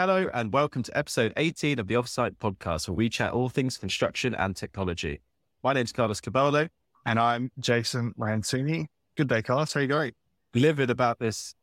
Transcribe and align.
Hello, 0.00 0.30
and 0.32 0.50
welcome 0.50 0.82
to 0.82 0.96
episode 0.96 1.34
18 1.36 1.78
of 1.78 1.86
the 1.86 1.92
Offsite 1.92 2.38
podcast, 2.38 2.88
where 2.88 2.94
we 2.94 3.10
chat 3.10 3.34
all 3.34 3.50
things 3.50 3.76
construction 3.76 4.34
and 4.34 4.56
technology. 4.56 5.20
My 5.62 5.74
name's 5.74 5.92
Carlos 5.92 6.22
Caballo. 6.22 6.70
And 7.04 7.18
I'm 7.18 7.50
Jason 7.58 8.14
Lancini. 8.18 8.86
Good 9.14 9.28
day, 9.28 9.42
Carlos. 9.42 9.74
How 9.74 9.80
are 9.80 9.82
you 9.82 9.88
going? 9.90 10.12
Livid 10.54 10.88
about 10.88 11.18
this 11.18 11.54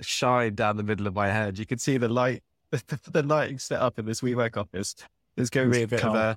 shine 0.00 0.56
down 0.56 0.76
the 0.76 0.82
middle 0.82 1.06
of 1.06 1.14
my 1.14 1.28
head. 1.28 1.56
You 1.56 1.66
can 1.66 1.78
see 1.78 1.96
the 1.96 2.08
light, 2.08 2.42
the, 2.72 2.98
the 3.12 3.22
lighting 3.22 3.60
set 3.60 3.80
up 3.80 3.96
in 3.96 4.06
this 4.06 4.22
WeWork 4.22 4.56
office. 4.56 4.96
There's 5.36 5.48
going 5.48 5.70
to 5.70 5.76
be 5.76 5.84
a 5.84 5.86
bit 5.86 6.02
of 6.02 6.16
a 6.16 6.36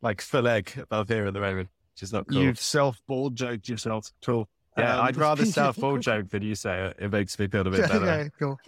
like 0.00 0.22
full 0.22 0.48
egg 0.48 0.72
above 0.78 1.08
here 1.08 1.26
at 1.26 1.34
the 1.34 1.40
moment, 1.40 1.68
which 1.92 2.02
is 2.02 2.14
not 2.14 2.26
cool. 2.28 2.38
You've 2.38 2.58
self 2.58 2.98
ball 3.06 3.28
joked 3.28 3.68
yourself. 3.68 4.10
Cool. 4.24 4.48
Yeah, 4.78 5.00
um, 5.00 5.04
I'd 5.04 5.18
rather 5.18 5.44
self 5.44 5.76
ball 5.76 5.98
joke 5.98 6.30
than 6.30 6.40
you 6.40 6.54
say 6.54 6.86
it. 6.86 6.96
It 6.98 7.12
makes 7.12 7.38
me 7.38 7.46
feel 7.46 7.60
a 7.60 7.70
bit 7.70 7.80
better. 7.90 8.06
yeah, 8.06 8.28
cool. 8.38 8.58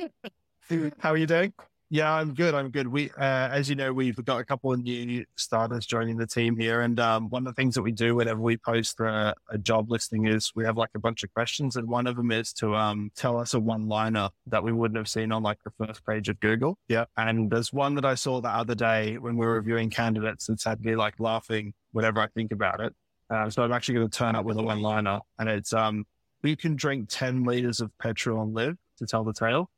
How 0.98 1.12
are 1.12 1.16
you 1.16 1.26
doing? 1.26 1.54
Yeah, 1.88 2.12
I'm 2.12 2.34
good. 2.34 2.52
I'm 2.52 2.70
good. 2.70 2.88
We, 2.88 3.10
uh, 3.10 3.48
as 3.48 3.70
you 3.70 3.76
know, 3.76 3.92
we've 3.92 4.16
got 4.24 4.40
a 4.40 4.44
couple 4.44 4.72
of 4.72 4.82
new 4.82 5.24
starters 5.36 5.86
joining 5.86 6.16
the 6.16 6.26
team 6.26 6.56
here, 6.56 6.80
and 6.80 6.98
um, 6.98 7.30
one 7.30 7.46
of 7.46 7.54
the 7.54 7.60
things 7.60 7.76
that 7.76 7.82
we 7.82 7.92
do 7.92 8.16
whenever 8.16 8.40
we 8.40 8.56
post 8.56 8.98
a, 8.98 9.32
a, 9.50 9.58
job 9.58 9.88
listing 9.88 10.26
is 10.26 10.50
we 10.56 10.64
have 10.64 10.76
like 10.76 10.90
a 10.96 10.98
bunch 10.98 11.22
of 11.22 11.32
questions, 11.32 11.76
and 11.76 11.86
one 11.86 12.08
of 12.08 12.16
them 12.16 12.32
is 12.32 12.52
to 12.54 12.74
um, 12.74 13.12
tell 13.14 13.38
us 13.38 13.54
a 13.54 13.60
one-liner 13.60 14.30
that 14.48 14.64
we 14.64 14.72
wouldn't 14.72 14.98
have 14.98 15.08
seen 15.08 15.30
on 15.30 15.44
like 15.44 15.58
the 15.62 15.86
first 15.86 16.04
page 16.04 16.28
of 16.28 16.40
Google. 16.40 16.76
Yeah, 16.88 17.04
and 17.16 17.48
there's 17.48 17.72
one 17.72 17.94
that 17.94 18.04
I 18.04 18.16
saw 18.16 18.40
the 18.40 18.48
other 18.48 18.74
day 18.74 19.16
when 19.18 19.36
we 19.36 19.46
were 19.46 19.54
reviewing 19.54 19.88
candidates 19.88 20.46
that's 20.46 20.64
had 20.64 20.84
me 20.84 20.96
like 20.96 21.20
laughing 21.20 21.72
whenever 21.92 22.18
I 22.18 22.26
think 22.26 22.50
about 22.50 22.80
it. 22.80 22.94
Um, 23.30 23.48
so 23.52 23.62
I'm 23.62 23.72
actually 23.72 23.94
going 23.94 24.10
to 24.10 24.18
turn 24.18 24.34
up 24.34 24.44
with 24.44 24.58
a 24.58 24.62
one-liner, 24.62 25.20
and 25.38 25.48
it's 25.48 25.72
um, 25.72 26.04
we 26.42 26.56
can 26.56 26.74
drink 26.74 27.10
ten 27.10 27.44
liters 27.44 27.80
of 27.80 27.96
petrol 27.98 28.42
and 28.42 28.54
live 28.54 28.76
to 28.98 29.06
tell 29.06 29.22
the 29.22 29.32
tale. 29.32 29.70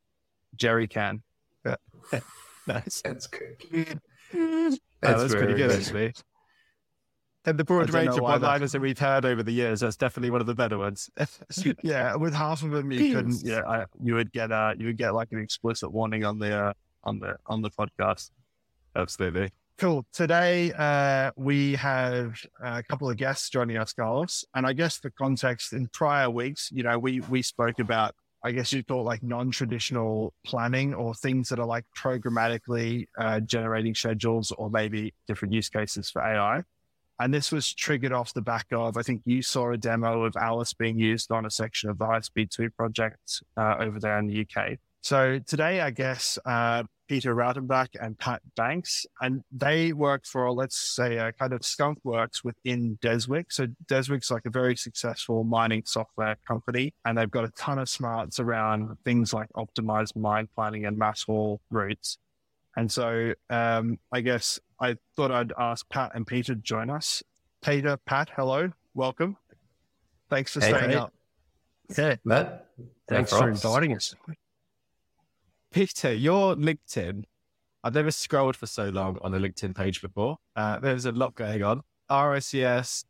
Jerry 0.55 0.87
can. 0.87 1.21
Yeah. 2.13 2.19
nice. 2.67 3.01
That's 3.01 3.27
good. 3.27 3.99
That's, 5.01 5.21
that's 5.21 5.33
pretty 5.33 5.53
good, 5.53 5.69
good, 5.69 5.79
actually. 5.79 6.13
And 7.45 7.57
the 7.57 7.63
broad 7.63 7.91
range 7.93 8.09
of 8.09 8.19
one-liners 8.19 8.73
that 8.73 8.81
we've 8.81 8.99
had 8.99 9.25
over 9.25 9.41
the 9.41 9.51
years, 9.51 9.79
that's 9.79 9.95
definitely 9.95 10.29
one 10.29 10.41
of 10.41 10.47
the 10.47 10.53
better 10.53 10.77
ones. 10.77 11.09
yeah, 11.83 12.15
with 12.15 12.33
half 12.33 12.61
of 12.63 12.71
them 12.71 12.91
you 12.91 13.15
couldn't. 13.15 13.41
Yeah, 13.43 13.61
I, 13.65 13.85
you 14.03 14.15
would 14.15 14.31
get 14.33 14.51
uh, 14.51 14.73
you 14.77 14.87
would 14.87 14.97
get 14.97 15.15
like 15.15 15.29
an 15.31 15.39
explicit 15.39 15.91
warning 15.91 16.25
on 16.25 16.37
the 16.37 16.53
uh, 16.53 16.73
on 17.05 17.19
the 17.19 17.37
on 17.47 17.61
the 17.61 17.69
podcast. 17.69 18.31
Absolutely. 18.95 19.51
Cool. 19.77 20.05
Today 20.11 20.73
uh, 20.73 21.31
we 21.37 21.75
have 21.75 22.37
a 22.61 22.83
couple 22.83 23.09
of 23.09 23.15
guests 23.15 23.49
joining 23.49 23.77
us, 23.77 23.93
Carlos. 23.93 24.43
And 24.53 24.67
I 24.67 24.73
guess 24.73 24.99
the 24.99 25.09
context 25.09 25.71
in 25.71 25.87
prior 25.87 26.29
weeks, 26.29 26.69
you 26.73 26.83
know, 26.83 26.99
we 26.99 27.21
we 27.21 27.41
spoke 27.41 27.79
about 27.79 28.13
I 28.43 28.51
guess 28.51 28.73
call 28.87 29.01
it 29.01 29.03
like 29.03 29.23
non-traditional 29.23 30.33
planning 30.45 30.93
or 30.93 31.13
things 31.13 31.49
that 31.49 31.59
are 31.59 31.65
like 31.65 31.85
programmatically 31.97 33.07
uh, 33.17 33.41
generating 33.41 33.93
schedules 33.93 34.51
or 34.51 34.69
maybe 34.69 35.13
different 35.27 35.53
use 35.53 35.69
cases 35.69 36.09
for 36.09 36.21
AI. 36.21 36.63
And 37.21 37.33
this 37.33 37.51
was 37.51 37.73
triggered 37.73 38.13
off 38.13 38.33
the 38.33 38.41
back 38.41 38.67
of, 38.71 38.95
I 38.95 39.01
think 39.01 39.21
you 39.25 39.41
saw 39.41 39.71
a 39.71 39.77
demo 39.77 40.23
of 40.23 40.37
Alice 40.37 40.71
being 40.73 40.97
used 40.97 41.31
on 41.31 41.45
a 41.45 41.49
section 41.49 41.89
of 41.89 41.97
the 41.97 42.05
High 42.05 42.21
Speed 42.21 42.49
2 42.49 42.69
project 42.69 43.41
uh, 43.57 43.75
over 43.79 43.99
there 43.99 44.17
in 44.19 44.27
the 44.27 44.47
UK. 44.47 44.77
So 45.01 45.39
today, 45.39 45.81
I 45.81 45.91
guess, 45.91 46.39
uh, 46.45 46.83
Pieter 47.09 47.35
Rautenbach 47.35 47.89
and 47.99 48.17
Pat 48.19 48.41
Banks, 48.55 49.05
and 49.19 49.43
they 49.51 49.93
work 49.93 50.25
for, 50.25 50.51
let's 50.51 50.77
say, 50.77 51.17
a 51.17 51.31
kind 51.31 51.53
of 51.53 51.65
skunk 51.65 51.97
works 52.03 52.43
within 52.43 52.99
Deswik. 53.01 53.45
So 53.49 53.67
Deswik's 53.87 54.29
like 54.29 54.45
a 54.45 54.51
very 54.51 54.75
successful 54.75 55.43
mining 55.43 55.83
software 55.85 56.37
company, 56.47 56.93
and 57.03 57.17
they've 57.17 57.29
got 57.29 57.45
a 57.45 57.49
ton 57.49 57.79
of 57.79 57.89
smarts 57.89 58.39
around 58.39 58.95
things 59.03 59.33
like 59.33 59.49
optimized 59.57 60.15
mine 60.15 60.47
planning 60.53 60.85
and 60.85 60.97
mass 60.97 61.23
haul 61.23 61.59
routes. 61.71 62.19
And 62.77 62.91
so 62.91 63.33
um, 63.49 63.97
I 64.11 64.21
guess 64.21 64.59
I 64.79 64.95
thought 65.15 65.31
I'd 65.31 65.51
ask 65.57 65.89
Pat 65.89 66.11
and 66.13 66.27
Pieter 66.27 66.53
to 66.53 66.61
join 66.61 66.91
us. 66.91 67.23
Pieter, 67.61 67.97
Pat, 68.05 68.29
hello, 68.35 68.71
welcome. 68.93 69.35
Thanks 70.29 70.53
for 70.53 70.61
hey, 70.61 70.69
staying 70.69 70.91
hey. 70.91 70.95
up. 70.95 71.13
Yeah, 71.97 72.15
Matt. 72.23 72.67
Thanks 73.07 73.31
for 73.31 73.49
inviting 73.49 73.95
us. 73.95 74.13
Pieter, 75.71 76.13
your 76.13 76.55
LinkedIn, 76.55 77.23
I've 77.83 77.93
never 77.93 78.11
scrolled 78.11 78.55
for 78.55 78.65
so 78.65 78.89
long 78.89 79.17
on 79.21 79.33
a 79.33 79.39
LinkedIn 79.39 79.75
page 79.75 80.01
before. 80.01 80.37
Uh, 80.55 80.79
there's 80.79 81.05
a 81.05 81.11
lot 81.11 81.35
going 81.35 81.63
on. 81.63 81.83
RICS, 82.09 83.05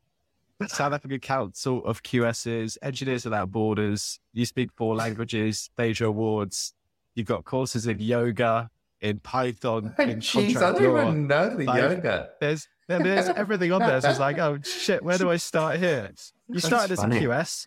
South 0.66 0.92
African 0.92 1.20
Council 1.20 1.84
of 1.84 2.02
QSs, 2.02 2.76
Engineers 2.82 3.24
Without 3.24 3.50
Borders. 3.50 4.20
You 4.32 4.44
speak 4.44 4.70
four 4.76 4.94
languages, 4.94 5.70
Deja 5.76 6.06
Awards. 6.06 6.74
You've 7.14 7.26
got 7.26 7.44
courses 7.44 7.86
in 7.86 7.98
yoga, 7.98 8.70
in 9.00 9.18
Python, 9.20 9.94
in 9.98 10.20
Jeez, 10.20 10.56
I 10.56 10.78
don't 10.78 10.94
law. 10.94 11.02
even 11.02 11.26
know 11.26 11.56
the 11.56 11.64
like, 11.64 11.80
yoga. 11.80 12.30
There's 12.40 12.68
there's 12.86 13.28
everything 13.30 13.72
on 13.72 13.80
there. 13.80 14.00
So 14.00 14.10
it's 14.10 14.18
like, 14.18 14.38
oh 14.38 14.58
shit, 14.62 15.02
where 15.02 15.16
do 15.16 15.30
I 15.30 15.36
start 15.36 15.78
here? 15.78 16.10
You 16.48 16.60
started 16.60 16.92
as 16.92 17.02
a 17.02 17.06
QS. 17.06 17.66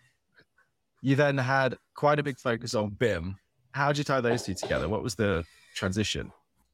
You 1.02 1.16
then 1.16 1.38
had 1.38 1.76
quite 1.94 2.18
a 2.18 2.22
big 2.22 2.38
focus 2.38 2.74
on 2.74 2.90
BIM, 2.90 3.36
how 3.74 3.88
did 3.88 3.98
you 3.98 4.04
tie 4.04 4.20
those 4.20 4.44
two 4.44 4.54
together? 4.54 4.88
What 4.88 5.02
was 5.02 5.16
the 5.16 5.44
transition? 5.74 6.30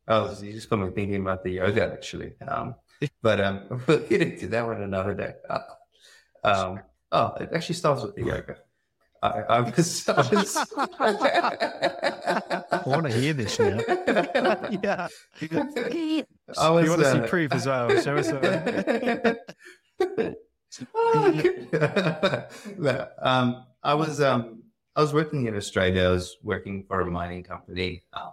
Oh, 0.07 0.37
you 0.43 0.53
just 0.53 0.69
got 0.69 0.81
me 0.81 0.91
thinking 0.91 1.23
about 1.23 1.43
the 1.43 1.53
yoga 1.53 1.91
actually. 1.91 2.35
Um, 2.47 2.75
but 3.23 3.41
um, 3.41 3.83
we'll 3.87 4.01
get 4.01 4.21
into 4.21 4.49
that 4.49 4.67
one 4.67 4.83
another 4.83 5.15
day. 5.15 5.33
Uh, 5.49 5.61
um, 6.45 6.81
oh, 7.11 7.33
it 7.41 7.49
actually 7.55 7.77
starts 7.77 8.03
with 8.03 8.17
the 8.17 8.25
yoga. 8.25 8.59
I, 9.23 9.29
I 9.29 9.61
was. 9.61 10.07
I, 10.09 10.31
was... 10.31 10.57
I 10.79 12.83
want 12.87 13.07
to 13.07 13.13
hear 13.13 13.33
this 13.33 13.59
now. 13.59 13.81
yeah. 14.83 15.09
I 16.59 16.71
was, 16.71 16.85
you 16.85 16.91
want 16.91 17.03
to 17.03 17.09
uh... 17.09 17.23
see 17.23 17.29
proof 17.29 17.53
as 17.53 17.67
well? 17.67 17.89
Show 18.03 18.17
us. 18.17 18.29
um, 23.19 23.65
I 23.83 23.95
was 23.95 24.21
um, 24.21 24.60
I 24.97 25.01
was 25.03 25.13
working 25.15 25.47
in 25.47 25.57
Australia. 25.57 26.05
I 26.05 26.11
was 26.11 26.37
working 26.43 26.85
for 26.85 27.01
a 27.01 27.11
mining 27.11 27.45
company, 27.45 28.03
um, 28.13 28.33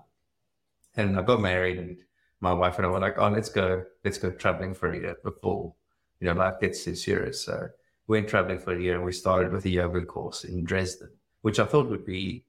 and 0.96 1.18
I 1.18 1.22
got 1.22 1.40
married, 1.40 1.78
and 1.78 1.98
my 2.42 2.54
wife 2.54 2.78
and 2.78 2.86
I 2.86 2.90
were 2.90 3.00
like, 3.00 3.18
"Oh, 3.18 3.30
let's 3.30 3.50
go, 3.50 3.84
let's 4.04 4.18
go 4.18 4.32
traveling 4.32 4.74
for 4.74 4.92
a 4.92 4.98
year 4.98 5.18
before 5.24 5.76
you 6.20 6.28
know 6.28 6.34
life 6.34 6.60
gets 6.60 6.84
too 6.84 6.96
serious." 6.96 7.46
So 7.46 7.70
we 8.08 8.18
went 8.18 8.30
traveling 8.30 8.60
for 8.60 8.74
a 8.74 8.82
year, 8.82 8.96
and 8.96 9.06
we 9.06 9.12
started 9.12 9.52
with 9.52 9.66
a 9.66 9.70
yoga 9.70 10.04
course 10.06 10.44
in 10.44 10.64
Dresden, 10.64 11.12
which 11.42 11.60
I 11.60 11.66
thought 11.66 11.90
would 11.90 12.06
be 12.06 12.46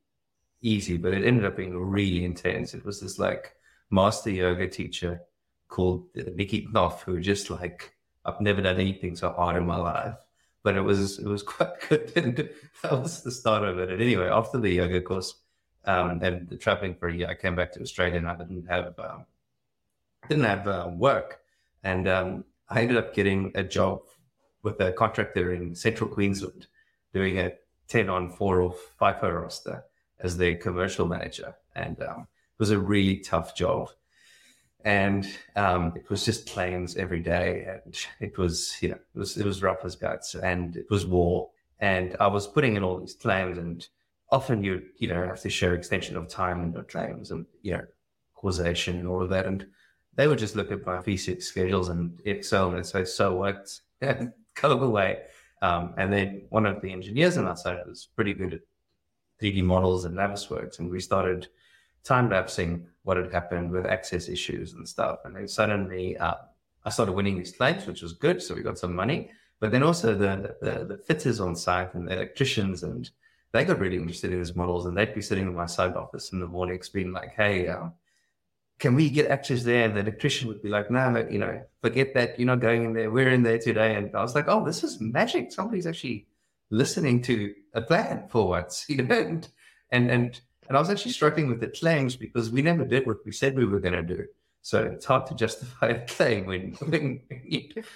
easy, 0.62 0.96
but 0.96 1.14
it 1.14 1.24
ended 1.24 1.44
up 1.44 1.56
being 1.56 1.76
really 1.78 2.24
intense. 2.24 2.74
It 2.74 2.84
was 2.84 3.00
this 3.00 3.18
like 3.18 3.54
master 3.90 4.30
yoga 4.30 4.68
teacher 4.68 5.20
called 5.68 6.06
Nikki 6.14 6.66
Knopf, 6.72 7.02
who 7.02 7.20
just 7.20 7.50
like 7.50 7.94
I've 8.24 8.40
never 8.40 8.62
done 8.62 8.80
anything 8.80 9.16
so 9.16 9.32
hard 9.32 9.56
in 9.56 9.66
my 9.66 9.76
life 9.76 10.14
but 10.62 10.76
it 10.76 10.80
was 10.80 11.18
it 11.18 11.26
was 11.26 11.42
quite 11.54 11.80
good. 11.88 12.12
And 12.16 12.50
that 12.82 12.92
was 12.92 13.22
the 13.22 13.30
start 13.30 13.64
of 13.64 13.78
it. 13.78 13.90
And 13.90 14.02
anyway, 14.02 14.28
after 14.28 14.58
the 14.58 14.70
yoga 14.70 15.00
course 15.00 15.34
um, 15.84 16.20
and 16.22 16.48
the 16.48 16.56
traveling 16.56 16.94
for 16.94 17.08
a 17.08 17.14
year, 17.14 17.28
I 17.28 17.34
came 17.34 17.56
back 17.56 17.72
to 17.72 17.82
Australia 17.82 18.16
and 18.16 18.28
I 18.28 18.36
didn't 18.36 18.66
have 18.66 18.98
um, 18.98 19.26
didn't 20.28 20.44
have 20.44 20.66
uh, 20.68 20.90
work, 20.92 21.40
and 21.82 22.08
um, 22.08 22.44
I 22.68 22.82
ended 22.82 22.96
up 22.96 23.14
getting 23.14 23.52
a 23.54 23.62
job 23.62 24.02
with 24.62 24.80
a 24.80 24.92
contractor 24.92 25.54
in 25.54 25.74
Central 25.74 26.10
Queensland, 26.10 26.66
doing 27.14 27.38
a 27.38 27.52
ten 27.86 28.08
on 28.08 28.30
four 28.30 28.60
or 28.60 28.74
five 28.98 29.22
roster 29.22 29.84
as 30.20 30.36
their 30.36 30.56
commercial 30.56 31.06
manager, 31.06 31.54
and 31.74 32.02
um, 32.02 32.22
it 32.22 32.58
was 32.58 32.70
a 32.70 32.78
really 32.78 33.18
tough 33.18 33.54
job 33.54 33.90
and 34.84 35.26
um, 35.56 35.92
it 35.96 36.08
was 36.08 36.24
just 36.24 36.46
planes 36.46 36.96
every 36.96 37.20
day, 37.20 37.66
and 37.68 37.98
it 38.20 38.38
was 38.38 38.76
you 38.80 38.90
know 38.90 38.98
it 39.14 39.18
was 39.18 39.36
it 39.36 39.46
was 39.46 39.62
rough 39.62 39.84
as 39.84 39.96
guts, 39.96 40.34
and 40.34 40.76
it 40.76 40.86
was 40.90 41.06
war, 41.06 41.50
and 41.80 42.16
I 42.20 42.26
was 42.28 42.46
putting 42.46 42.76
in 42.76 42.84
all 42.84 42.98
these 42.98 43.14
claims, 43.14 43.58
and 43.58 43.86
often 44.30 44.62
you 44.62 44.82
you 44.96 45.08
know 45.08 45.26
have 45.26 45.40
to 45.40 45.50
share 45.50 45.74
extension 45.74 46.16
of 46.16 46.28
time 46.28 46.62
in 46.62 46.72
your 46.72 46.84
claims, 46.84 47.30
and 47.30 47.46
you 47.62 47.72
know 47.72 47.84
causation 48.34 48.98
and 48.98 49.08
all 49.08 49.22
of 49.22 49.30
that, 49.30 49.46
and 49.46 49.66
they 50.18 50.26
would 50.26 50.38
just 50.38 50.56
look 50.56 50.72
at 50.72 50.84
my 50.84 50.96
P6 50.96 51.42
schedules 51.44 51.88
and 51.88 52.20
Excel 52.24 52.74
and 52.74 52.84
say, 52.84 53.04
so 53.04 53.36
what? 53.36 53.70
Go 54.60 54.80
away. 54.80 55.22
Um, 55.62 55.94
and 55.96 56.12
then 56.12 56.42
one 56.50 56.66
of 56.66 56.82
the 56.82 56.92
engineers 56.92 57.38
on 57.38 57.46
our 57.46 57.56
side 57.56 57.78
was 57.86 58.08
pretty 58.16 58.34
good 58.34 58.54
at 58.54 58.60
3D 59.40 59.62
models 59.62 60.04
and 60.04 60.16
Navisworks, 60.16 60.80
and 60.80 60.90
we 60.90 60.98
started 60.98 61.46
time 62.08 62.30
lapsing 62.30 62.86
what 63.02 63.16
had 63.16 63.32
happened 63.32 63.70
with 63.70 63.86
access 63.86 64.28
issues 64.28 64.72
and 64.72 64.88
stuff. 64.88 65.20
And 65.24 65.36
then 65.36 65.46
suddenly 65.46 66.16
uh, 66.16 66.34
I 66.84 66.90
started 66.90 67.12
winning 67.12 67.38
these 67.38 67.52
claims, 67.52 67.86
which 67.86 68.02
was 68.02 68.12
good. 68.12 68.42
So 68.42 68.54
we 68.54 68.62
got 68.62 68.78
some 68.78 68.94
money. 68.94 69.30
But 69.60 69.72
then 69.72 69.82
also 69.82 70.14
the, 70.14 70.56
the, 70.60 70.84
the 70.84 70.98
fitters 70.98 71.40
on 71.40 71.54
site 71.56 71.94
and 71.94 72.08
the 72.08 72.14
electricians 72.14 72.82
and 72.82 73.08
they 73.52 73.64
got 73.64 73.78
really 73.78 73.96
interested 73.96 74.32
in 74.32 74.38
these 74.38 74.54
models 74.54 74.86
and 74.86 74.96
they'd 74.96 75.14
be 75.14 75.22
sitting 75.22 75.46
in 75.46 75.54
my 75.54 75.66
side 75.66 75.96
office 75.96 76.32
in 76.32 76.40
the 76.40 76.46
mornings 76.46 76.88
being 76.88 77.12
like, 77.12 77.34
hey, 77.34 77.68
um, 77.68 77.94
can 78.78 78.94
we 78.94 79.10
get 79.10 79.30
access 79.30 79.64
there? 79.64 79.84
And 79.84 79.96
the 79.96 80.00
electrician 80.00 80.48
would 80.48 80.62
be 80.62 80.68
like, 80.68 80.90
no, 80.90 81.26
you 81.30 81.38
know, 81.38 81.62
forget 81.80 82.14
that. 82.14 82.38
You're 82.38 82.46
not 82.46 82.60
going 82.60 82.84
in 82.84 82.92
there. 82.92 83.10
We're 83.10 83.30
in 83.30 83.42
there 83.42 83.58
today. 83.58 83.96
And 83.96 84.14
I 84.14 84.22
was 84.22 84.34
like, 84.34 84.46
oh, 84.48 84.64
this 84.64 84.84
is 84.84 85.00
magic. 85.00 85.50
Somebody's 85.50 85.86
actually 85.86 86.28
listening 86.70 87.22
to 87.22 87.54
a 87.74 87.80
plan 87.80 88.28
for 88.28 88.48
once, 88.48 88.84
you 88.88 89.02
know, 89.02 89.18
and, 89.18 89.48
and, 89.90 90.10
and 90.10 90.40
And 90.68 90.76
I 90.76 90.80
was 90.80 90.90
actually 90.90 91.12
struggling 91.12 91.48
with 91.48 91.60
the 91.60 91.68
claims 91.68 92.14
because 92.14 92.50
we 92.50 92.60
never 92.60 92.84
did 92.84 93.06
what 93.06 93.24
we 93.24 93.32
said 93.32 93.56
we 93.56 93.64
were 93.64 93.80
going 93.80 93.94
to 93.94 94.02
do. 94.02 94.26
So 94.60 94.82
it's 94.84 95.06
hard 95.06 95.26
to 95.26 95.34
justify 95.34 95.86
a 95.88 96.06
claim 96.06 96.46
when, 96.46 96.72
when 96.86 97.20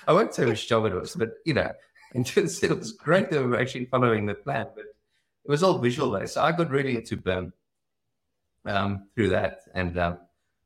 I 0.09 0.13
won't 0.13 0.35
say 0.35 0.47
which 0.47 0.69
job 0.69 0.87
it 0.87 0.95
was, 0.95 1.15
but 1.15 1.35
you 1.45 1.55
know, 1.55 1.71
it 2.15 2.79
was, 2.79 2.93
great 2.93 3.31
that 3.31 3.41
we 3.41 3.49
were 3.49 3.61
actually 3.61 3.87
following 3.87 4.27
the 4.27 4.35
plan, 4.35 4.67
but 4.75 4.85
it 4.85 5.51
was 5.51 5.63
all 5.63 5.79
visual 5.79 6.11
based. 6.19 6.35
So 6.35 6.43
I 6.43 6.53
got 6.53 6.71
really 6.71 6.97
into 6.97 7.17
BIM 7.17 7.53
um, 8.67 9.07
through 9.15 9.31
that 9.31 9.61
and 9.75 9.99
um, 9.99 10.19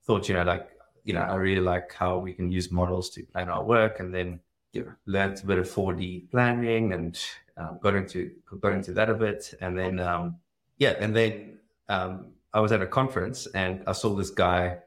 thought, 0.04 0.28
you 0.28 0.34
know, 0.34 0.42
like, 0.42 0.68
you 1.04 1.12
know, 1.12 1.20
I 1.20 1.34
really 1.36 1.60
like 1.60 1.92
how 1.92 2.18
we 2.18 2.32
can 2.32 2.50
use 2.50 2.70
models 2.70 3.10
to 3.10 3.22
plan 3.24 3.48
our 3.48 3.64
work 3.64 4.00
and 4.00 4.12
then 4.12 4.40
you 4.72 4.84
know, 4.84 4.92
learned 5.06 5.40
a 5.42 5.46
bit 5.46 5.58
of 5.58 5.68
4D 5.68 6.30
planning 6.30 6.92
and 6.92 7.18
um, 7.56 7.78
got 7.80 7.94
into 7.94 8.32
got 8.60 8.72
into 8.72 8.92
that 8.92 9.08
a 9.08 9.14
bit. 9.14 9.54
And 9.60 9.78
then 9.78 9.98
um, 10.00 10.36
yeah, 10.78 10.94
and 10.98 11.14
then 11.14 11.58
um, 11.88 12.32
I 12.52 12.60
was 12.60 12.72
at 12.72 12.82
a 12.82 12.86
conference 12.86 13.46
and 13.48 13.82
I 13.86 13.92
saw 13.92 14.14
this 14.14 14.30
guy 14.30 14.78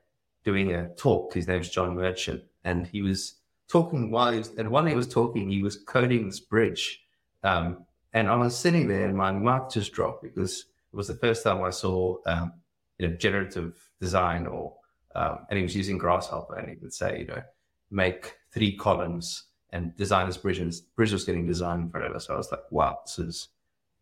doing 0.44 0.74
a 0.74 0.90
talk. 0.96 1.34
His 1.34 1.48
name 1.48 1.58
name's 1.58 1.70
John 1.70 1.96
Merchant, 1.96 2.44
and 2.64 2.88
he 2.88 3.02
was 3.02 3.36
talking 3.68 4.12
while 4.12 4.32
he 4.32 4.40
was, 4.40 4.50
and 4.58 4.70
while 4.70 4.86
he 4.86 4.96
was 4.96 5.08
talking, 5.08 5.50
he 5.50 5.62
was 5.62 5.78
coding 5.78 6.26
this 6.26 6.40
bridge. 6.40 7.02
Um, 7.44 7.86
and 8.14 8.28
I 8.28 8.36
was 8.36 8.58
sitting 8.58 8.88
there, 8.88 9.06
and 9.06 9.16
my 9.16 9.32
mic 9.32 9.70
just 9.70 9.92
dropped 9.92 10.24
because 10.24 10.66
it 10.92 10.96
was 10.96 11.08
the 11.08 11.16
first 11.16 11.44
time 11.44 11.64
I 11.64 11.70
saw 11.70 12.18
um, 12.26 12.54
you 12.98 13.08
know 13.08 13.16
generative 13.16 13.78
design 14.00 14.48
or 14.48 14.76
um, 15.16 15.40
and 15.50 15.58
he 15.58 15.64
was 15.64 15.76
using 15.76 15.98
Grasshopper, 15.98 16.56
and 16.56 16.70
he 16.70 16.76
would 16.82 16.94
say, 16.94 17.20
you 17.20 17.26
know, 17.26 17.42
make 17.90 18.36
three 18.52 18.76
columns 18.76 19.46
and 19.72 19.96
design 19.96 20.28
this 20.28 20.38
bridge, 20.38 20.60
and 20.60 20.72
this 20.72 20.82
bridge 20.82 21.12
was 21.12 21.26
getting 21.26 21.48
designed 21.48 21.84
in 21.84 21.90
front 21.90 22.06
of 22.06 22.16
us. 22.16 22.28
So 22.28 22.34
I 22.34 22.38
was 22.38 22.52
like, 22.52 22.72
wow, 22.72 23.00
this 23.06 23.20
is 23.20 23.50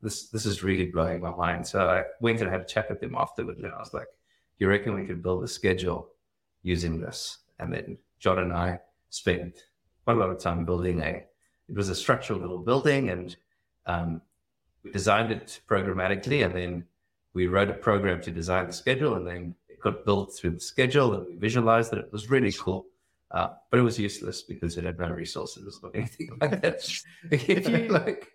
this 0.01 0.29
this 0.29 0.45
is 0.45 0.63
really 0.63 0.85
blowing 0.85 1.21
my 1.21 1.31
mind. 1.35 1.65
So 1.67 1.89
I 1.89 2.03
went 2.21 2.41
and 2.41 2.49
had 2.49 2.61
a 2.61 2.65
chat 2.65 2.89
with 2.89 2.99
them 2.99 3.15
afterwards, 3.15 3.61
and 3.61 3.73
I 3.73 3.79
was 3.79 3.93
like, 3.93 4.07
you 4.59 4.67
reckon 4.67 4.93
we 4.93 5.05
could 5.05 5.23
build 5.23 5.43
a 5.43 5.47
schedule 5.47 6.09
using 6.63 6.99
this? 6.99 7.39
And 7.59 7.73
then 7.73 7.97
John 8.19 8.39
and 8.39 8.53
I 8.53 8.79
spent 9.09 9.55
quite 10.03 10.17
a 10.17 10.19
lot 10.19 10.29
of 10.29 10.39
time 10.39 10.65
building 10.65 11.01
a. 11.01 11.25
It 11.69 11.75
was 11.75 11.89
a 11.89 11.95
structural 11.95 12.39
little 12.39 12.59
building, 12.59 13.09
and 13.09 13.35
um, 13.85 14.21
we 14.83 14.91
designed 14.91 15.31
it 15.31 15.59
programmatically, 15.67 16.45
and 16.45 16.55
then 16.55 16.85
we 17.33 17.47
wrote 17.47 17.69
a 17.69 17.73
program 17.73 18.21
to 18.21 18.31
design 18.31 18.67
the 18.67 18.73
schedule, 18.73 19.15
and 19.15 19.27
then 19.27 19.55
it 19.67 19.81
got 19.81 20.05
built 20.05 20.33
through 20.35 20.51
the 20.51 20.59
schedule, 20.59 21.13
and 21.13 21.27
we 21.27 21.35
visualized 21.35 21.91
it. 21.93 21.99
It 21.99 22.11
was 22.11 22.29
really 22.29 22.53
cool. 22.53 22.85
Uh, 23.31 23.49
but 23.69 23.79
it 23.79 23.83
was 23.83 23.99
useless 23.99 24.43
because 24.43 24.77
it 24.77 24.85
had 24.85 24.97
no 24.99 25.09
resources 25.09 25.79
or 25.83 25.91
anything 25.93 26.29
like 26.39 26.61
that. 26.61 26.89
if 27.31 27.67
you 27.67 27.87
like, 27.89 28.27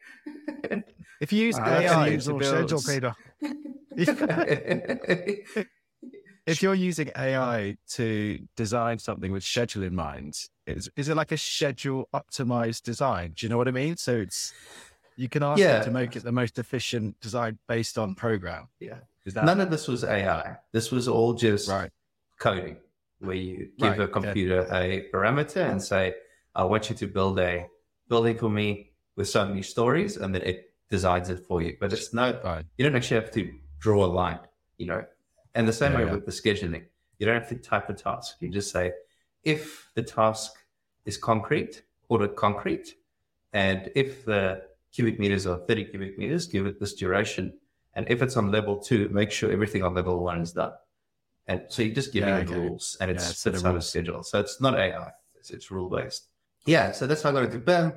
if 1.21 1.33
you 1.33 1.47
use 1.47 1.59
Uh, 1.59 1.63
AI 1.65 2.09
use 2.09 2.27
to 2.27 2.35
build, 2.39 2.69
schedule, 2.69 2.83
Pieter. 2.83 3.15
if 6.47 6.63
you're 6.63 6.75
using 6.75 7.11
AI 7.17 7.77
to 7.91 8.39
design 8.57 8.99
something 8.99 9.33
with 9.33 9.45
schedule 9.45 9.83
in 9.85 9.95
mind, 9.95 10.35
is 10.67 10.91
is 10.97 11.09
it 11.09 11.17
like 11.17 11.33
a 11.33 11.39
schedule 11.39 12.09
optimized 12.15 12.83
design? 12.83 13.33
Do 13.37 13.47
you 13.47 13.51
know 13.51 13.57
what 13.57 13.69
I 13.69 13.73
mean? 13.73 13.97
So 13.97 14.17
it's 14.19 14.53
you 15.17 15.29
can 15.29 15.43
ask 15.43 15.61
Yeah. 15.61 15.81
it 15.81 15.85
to 15.85 15.91
make 15.91 16.17
it 16.17 16.25
the 16.25 16.33
most 16.33 16.59
efficient 16.59 17.21
design 17.21 17.59
based 17.69 17.99
on 17.99 18.15
program. 18.15 18.69
yeah. 18.81 18.99
Is 19.25 19.35
that 19.35 19.45
None 19.45 19.61
of 19.61 19.71
this 19.71 19.87
was 19.87 20.03
AI. 20.05 20.57
This 20.73 20.91
was 20.91 21.07
all 21.07 21.33
just 21.35 21.69
right? 21.69 21.91
coding, 22.41 22.77
where 23.23 23.37
you 23.37 23.71
give 23.79 23.91
Right, 23.91 24.01
a 24.01 24.03
yeah. 24.03 24.09
computer 24.09 24.61
a 24.73 25.09
parameter 25.13 25.69
and 25.71 25.83
say, 25.83 26.15
"I 26.55 26.65
want 26.65 26.91
you 26.91 26.97
to 26.97 27.07
build 27.07 27.39
a 27.39 27.67
building 28.09 28.37
for 28.37 28.51
me 28.51 28.93
with 29.17 29.29
so 29.29 29.47
many 29.47 29.63
stories," 29.63 30.17
and 30.17 30.35
then 30.35 30.43
it 30.43 30.73
designs 30.91 31.31
it 31.31 31.41
for 31.47 31.63
you. 31.63 31.77
But 31.81 31.93
it's 31.93 32.13
no, 32.13 32.41
Right. 32.45 32.65
you 32.77 32.85
don't 32.85 32.97
actually 32.97 33.21
have 33.21 33.31
to 33.33 33.53
draw 33.79 34.05
a 34.05 34.11
line, 34.21 34.41
you 34.79 34.87
know. 34.87 35.05
And 35.55 35.67
the 35.69 35.73
same 35.73 35.93
Yeah, 35.93 35.99
way 35.99 36.05
yeah. 36.07 36.13
with 36.15 36.27
the 36.27 36.33
scheduling, 36.33 36.85
you 37.19 37.27
don't 37.27 37.41
have 37.41 37.49
to 37.49 37.57
type 37.57 37.89
a 37.89 37.95
task. 37.95 38.37
You 38.41 38.49
just 38.49 38.71
say, 38.71 38.93
if 39.45 39.91
the 39.95 40.03
task 40.03 40.53
is 41.05 41.17
concrete, 41.17 41.83
order 42.09 42.29
concrete, 42.29 42.95
and 43.53 43.91
if 43.95 44.25
the 44.25 44.63
cubic 44.93 45.19
meters 45.19 45.47
are 45.47 45.59
30 45.67 45.85
cubic 45.87 46.19
meters, 46.19 46.47
give 46.47 46.67
it 46.67 46.79
this 46.81 46.95
duration. 46.95 47.59
And 47.95 48.07
if 48.11 48.23
it's 48.23 48.37
on 48.37 48.51
level 48.51 48.79
two, 48.79 49.09
make 49.11 49.31
sure 49.31 49.51
everything 49.51 49.83
on 49.83 49.95
level 49.95 50.23
one 50.23 50.41
is 50.41 50.53
done. 50.53 50.73
And 51.47 51.63
so 51.69 51.83
you're 51.83 51.95
just 51.95 52.13
giving 52.13 52.29
Yeah, 52.29 52.39
it 52.39 52.49
okay. 52.49 52.55
rules 52.55 52.97
and 53.01 53.11
it's 53.11 53.25
Yeah, 53.25 53.51
it's 53.51 53.63
of 53.63 53.67
on 53.67 53.77
a 53.77 53.81
schedule. 53.81 54.23
So 54.23 54.41
it's 54.41 54.61
not 54.61 54.79
AI, 54.79 55.11
it's, 55.35 55.51
it's 55.51 55.71
rule 55.71 55.91
based. 55.91 56.29
Yeah, 56.67 56.93
so 56.93 57.07
that's 57.07 57.23
how 57.23 57.31
I 57.31 57.33
got 57.33 57.45
into 57.45 57.59
BIM. 57.59 57.93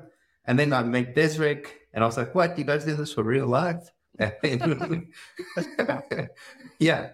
And 0.46 0.58
then 0.58 0.74
I 0.74 0.84
met 0.84 1.16
Deswik 1.16 1.68
and 1.94 2.04
I 2.04 2.08
was 2.08 2.18
like, 2.18 2.34
what? 2.34 2.58
You 2.58 2.66
guys 2.66 2.86
do 2.86 2.96
this 2.96 3.14
for 3.14 3.24
real 3.24 3.48
life? 3.48 3.84
yeah, 6.80 7.12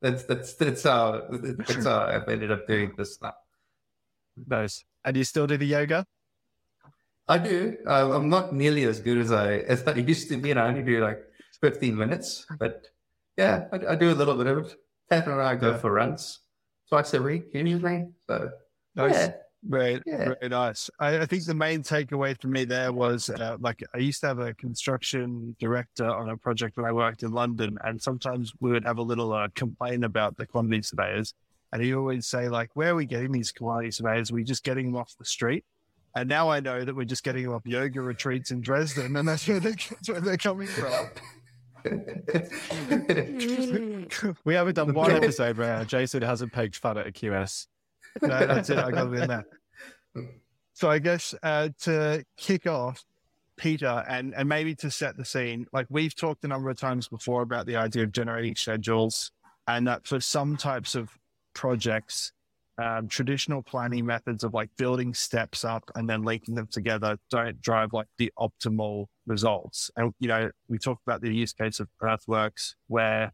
that's 0.00 0.24
that's 0.24 0.54
that's 0.54 0.82
how 0.84 1.26
that's 1.30 1.84
how 1.84 2.06
I've 2.06 2.28
ended 2.28 2.52
up 2.52 2.66
doing 2.66 2.92
this 2.96 3.20
now. 3.20 3.34
Nice. 4.46 4.84
And 5.04 5.16
you 5.16 5.24
still 5.24 5.46
do 5.46 5.56
the 5.56 5.66
yoga? 5.66 6.06
I 7.28 7.38
do. 7.38 7.76
I'm 7.86 8.28
not 8.28 8.52
nearly 8.52 8.84
as 8.84 9.00
good 9.00 9.18
as 9.18 9.32
I 9.32 9.58
as 9.58 9.86
I 9.86 9.94
used 9.94 10.28
to 10.28 10.36
be, 10.36 10.50
and 10.50 10.60
I 10.60 10.68
only 10.68 10.82
do 10.82 11.02
like 11.02 11.22
15 11.60 11.96
minutes. 11.96 12.46
But 12.58 12.88
yeah, 13.36 13.66
I, 13.72 13.92
I 13.92 13.94
do 13.94 14.12
a 14.12 14.14
little 14.14 14.36
bit 14.36 14.46
of 14.46 14.66
it. 14.66 14.76
Pat 15.10 15.26
and 15.26 15.40
I 15.40 15.54
go 15.56 15.70
Yeah. 15.72 15.78
for 15.78 15.92
runs 15.92 16.40
twice 16.88 17.14
a 17.14 17.22
week 17.22 17.46
usually. 17.52 18.06
So 18.28 18.50
Nice. 18.94 19.14
yeah, 19.14 19.32
Very, 19.64 20.02
Yeah. 20.06 20.34
very 20.40 20.48
nice. 20.48 20.90
I, 20.98 21.20
I 21.20 21.26
think 21.26 21.44
the 21.44 21.54
main 21.54 21.82
takeaway 21.82 22.38
for 22.40 22.48
me 22.48 22.64
there 22.64 22.92
was 22.92 23.30
uh, 23.30 23.56
like 23.60 23.82
I 23.94 23.98
used 23.98 24.20
to 24.22 24.26
have 24.26 24.38
a 24.40 24.52
construction 24.54 25.54
director 25.60 26.06
on 26.08 26.28
a 26.30 26.36
project 26.36 26.76
when 26.76 26.84
I 26.86 26.92
worked 26.92 27.22
in 27.22 27.32
London, 27.32 27.78
and 27.84 28.00
sometimes 28.02 28.52
we 28.60 28.70
would 28.72 28.84
have 28.84 28.98
a 28.98 29.02
little 29.02 29.32
uh, 29.32 29.48
complaint 29.54 30.04
about 30.04 30.36
the 30.36 30.46
quantity 30.46 30.82
surveyors, 30.82 31.32
and 31.72 31.80
he 31.82 31.94
always 31.94 32.26
say 32.26 32.48
like, 32.48 32.70
"Where 32.74 32.90
are 32.90 32.94
we 32.96 33.06
getting 33.06 33.30
these 33.32 33.52
quantity 33.52 33.92
surveyors? 33.92 34.30
Are 34.30 34.34
we 34.34 34.44
just 34.44 34.64
getting 34.64 34.86
them 34.86 34.96
off 34.96 35.14
the 35.18 35.24
street?" 35.24 35.64
And 36.14 36.28
now 36.28 36.50
I 36.50 36.60
know 36.60 36.84
that 36.84 36.94
we're 36.94 37.04
just 37.06 37.22
getting 37.24 37.44
them 37.44 37.54
off 37.54 37.62
yoga 37.64 38.00
retreats 38.02 38.50
in 38.50 38.60
Dresden, 38.60 39.16
and 39.16 39.26
that's 39.28 39.46
where 39.48 39.60
they 39.60 39.70
that's 39.70 40.08
where 40.08 40.20
they're 40.20 40.36
coming 40.36 40.66
from. 40.68 40.92
We 44.44 44.54
haven't 44.54 44.74
done 44.74 44.94
one 45.04 45.10
episode 45.10 45.56
where 45.56 45.84
Jason 45.84 46.22
hasn't 46.22 46.52
poked 46.52 46.76
fun 46.76 46.98
at 46.98 47.06
a 47.06 47.12
QS. 47.12 47.66
no, 48.20 48.46
that's 48.46 48.70
it. 48.70 48.78
I 48.78 48.90
got 48.90 49.12
it 49.12 49.22
in 49.22 49.28
there. 49.28 49.46
So 50.74 50.90
I 50.90 50.98
guess 50.98 51.34
uh, 51.42 51.70
to 51.80 52.24
kick 52.36 52.66
off, 52.66 53.04
Pieter, 53.56 54.04
and 54.08 54.34
and 54.34 54.48
maybe 54.48 54.74
to 54.76 54.90
set 54.90 55.16
the 55.16 55.24
scene, 55.24 55.66
like 55.72 55.86
we've 55.90 56.14
talked 56.14 56.44
a 56.44 56.48
number 56.48 56.70
of 56.70 56.78
times 56.78 57.08
before 57.08 57.42
about 57.42 57.66
the 57.66 57.76
idea 57.76 58.02
of 58.02 58.12
generating 58.12 58.56
schedules, 58.56 59.30
and 59.66 59.86
that 59.86 60.06
for 60.06 60.20
some 60.20 60.56
types 60.56 60.94
of 60.94 61.10
projects, 61.54 62.32
um, 62.78 63.06
traditional 63.08 63.62
planning 63.62 64.06
methods 64.06 64.44
of 64.44 64.54
like 64.54 64.70
building 64.76 65.12
steps 65.12 65.64
up 65.64 65.84
and 65.94 66.08
then 66.08 66.22
linking 66.22 66.54
them 66.54 66.66
together 66.66 67.18
don't 67.30 67.60
drive 67.60 67.92
like 67.92 68.08
the 68.18 68.32
optimal 68.38 69.06
results. 69.26 69.90
And 69.96 70.14
you 70.18 70.28
know, 70.28 70.50
we 70.68 70.78
talked 70.78 71.02
about 71.06 71.20
the 71.20 71.34
use 71.34 71.52
case 71.52 71.80
of 71.80 71.88
Earthworks, 72.00 72.74
where 72.88 73.32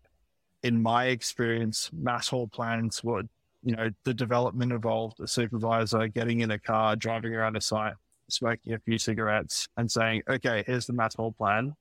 in 0.63 0.83
my 0.83 1.07
experience, 1.07 1.91
mass 1.93 2.29
haul 2.29 2.49
plans 2.49 3.05
would 3.05 3.29
you 3.63 3.75
know, 3.75 3.91
the 4.05 4.15
development 4.15 4.73
involved 4.73 5.21
a 5.21 5.27
supervisor 5.27 6.07
getting 6.09 6.41
in 6.41 6.51
a 6.53 6.59
car, 6.59 6.97
driving 6.97 7.35
around 7.35 7.57
a 7.57 7.61
site, 7.61 7.95
smoking 8.29 8.73
a 8.73 8.79
few 8.79 8.99
cigarettes, 8.99 9.69
and 9.77 9.91
saying, 9.91 10.23
"Okay, 10.29 10.63
here's 10.67 10.87
the 10.87 10.93
mass 10.93 11.15
haul 11.15 11.33
plan." 11.33 11.75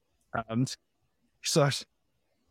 And 0.50 0.76
so, 1.44 1.70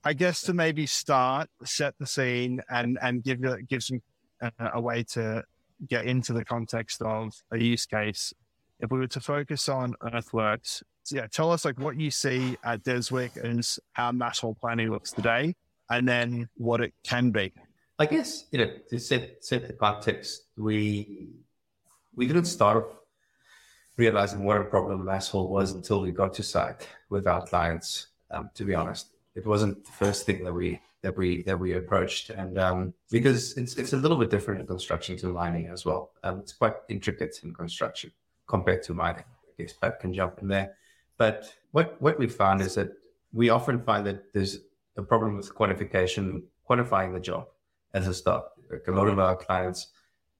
I 0.04 0.12
guess 0.12 0.42
to 0.42 0.54
maybe 0.54 0.86
start, 0.86 1.50
set 1.64 1.94
the 1.98 2.06
scene, 2.06 2.62
and 2.70 2.98
and 3.02 3.22
give 3.22 3.40
give 3.68 3.82
some 3.82 4.00
uh, 4.42 4.50
a 4.74 4.80
way 4.80 5.02
to 5.02 5.44
get 5.88 6.06
into 6.06 6.32
the 6.32 6.44
context 6.44 7.02
of 7.02 7.34
a 7.50 7.58
use 7.58 7.86
case. 7.86 8.32
If 8.80 8.90
we 8.90 8.98
were 8.98 9.06
to 9.08 9.20
focus 9.20 9.68
on 9.68 9.94
Earthworks, 10.02 10.82
so 11.02 11.16
yeah, 11.16 11.26
tell 11.28 11.52
us 11.52 11.64
like 11.64 11.78
what 11.78 11.98
you 11.98 12.10
see 12.10 12.56
at 12.64 12.82
Deswik 12.82 13.36
as 13.38 13.78
how 13.92 14.12
haul 14.12 14.56
planning 14.60 14.90
looks 14.90 15.12
today, 15.12 15.54
and 15.88 16.06
then 16.06 16.48
what 16.56 16.80
it 16.80 16.92
can 17.04 17.30
be. 17.30 17.52
I 17.98 18.06
guess 18.06 18.46
you 18.50 18.58
know 18.58 18.70
to 18.90 18.98
set 18.98 19.44
set 19.44 19.66
the 19.66 19.72
context, 19.72 20.46
we 20.56 21.28
we 22.14 22.26
didn't 22.26 22.46
start 22.46 22.86
realizing 23.96 24.44
what 24.44 24.60
a 24.60 24.64
problem 24.64 25.04
mass 25.04 25.28
haul 25.28 25.48
was 25.48 25.72
until 25.72 26.02
we 26.02 26.10
got 26.10 26.34
to 26.34 26.42
site 26.42 26.88
with 27.08 27.26
our 27.26 27.46
clients. 27.46 28.08
Um, 28.30 28.50
to 28.54 28.64
be 28.64 28.74
honest, 28.74 29.06
it 29.34 29.46
wasn't 29.46 29.84
the 29.84 29.92
first 29.92 30.26
thing 30.26 30.44
that 30.44 30.52
we 30.52 30.80
that 31.06 31.16
we 31.16 31.44
that 31.44 31.56
we 31.56 31.74
approached, 31.74 32.30
and 32.30 32.58
um, 32.58 32.92
because 33.12 33.56
it's 33.56 33.76
it's 33.76 33.92
a 33.92 33.96
little 33.96 34.16
bit 34.16 34.28
different 34.28 34.60
in 34.60 34.66
construction 34.66 35.16
to 35.18 35.28
mining 35.28 35.68
as 35.68 35.84
well. 35.86 36.10
Um, 36.24 36.40
it's 36.40 36.52
quite 36.52 36.74
intricate 36.88 37.38
in 37.44 37.54
construction 37.54 38.10
compared 38.48 38.82
to 38.86 38.92
mining. 38.92 39.22
I 39.48 39.62
guess 39.62 39.72
Pat 39.72 40.00
can 40.00 40.12
jump 40.12 40.40
in 40.42 40.48
there, 40.48 40.74
but 41.16 41.54
what 41.70 42.02
what 42.02 42.18
we 42.18 42.26
found 42.26 42.60
is 42.60 42.74
that 42.74 42.90
we 43.32 43.50
often 43.50 43.80
find 43.84 44.04
that 44.08 44.32
there's 44.34 44.58
a 44.96 45.02
problem 45.02 45.36
with 45.36 45.54
quantification, 45.54 46.42
quantifying 46.68 47.12
the 47.14 47.20
job 47.20 47.46
as 47.94 48.08
a 48.08 48.14
start. 48.14 48.44
Like 48.68 48.88
a 48.88 48.90
lot 48.90 49.06
of 49.06 49.20
our 49.20 49.36
clients, 49.36 49.86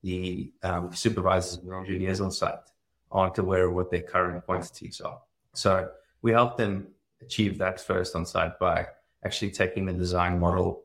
the 0.03 0.51
um, 0.65 0.93
supervisors 0.93 1.59
and 1.59 1.73
engineers 1.73 2.21
on 2.21 2.33
site 2.33 2.67
aren't 3.13 3.39
aware 3.39 3.69
of 3.69 3.75
what 3.75 3.93
their 3.93 4.03
current 4.03 4.45
quantities 4.45 5.01
are. 5.01 5.21
So 5.55 5.91
we 6.23 6.33
help 6.33 6.57
them 6.57 6.89
achieve 7.23 7.57
that 7.59 7.81
first 7.81 8.17
on 8.17 8.27
site 8.27 8.59
by 8.59 8.89
actually 9.25 9.51
taking 9.51 9.87
the 9.87 9.93
design 9.93 10.39
model 10.39 10.83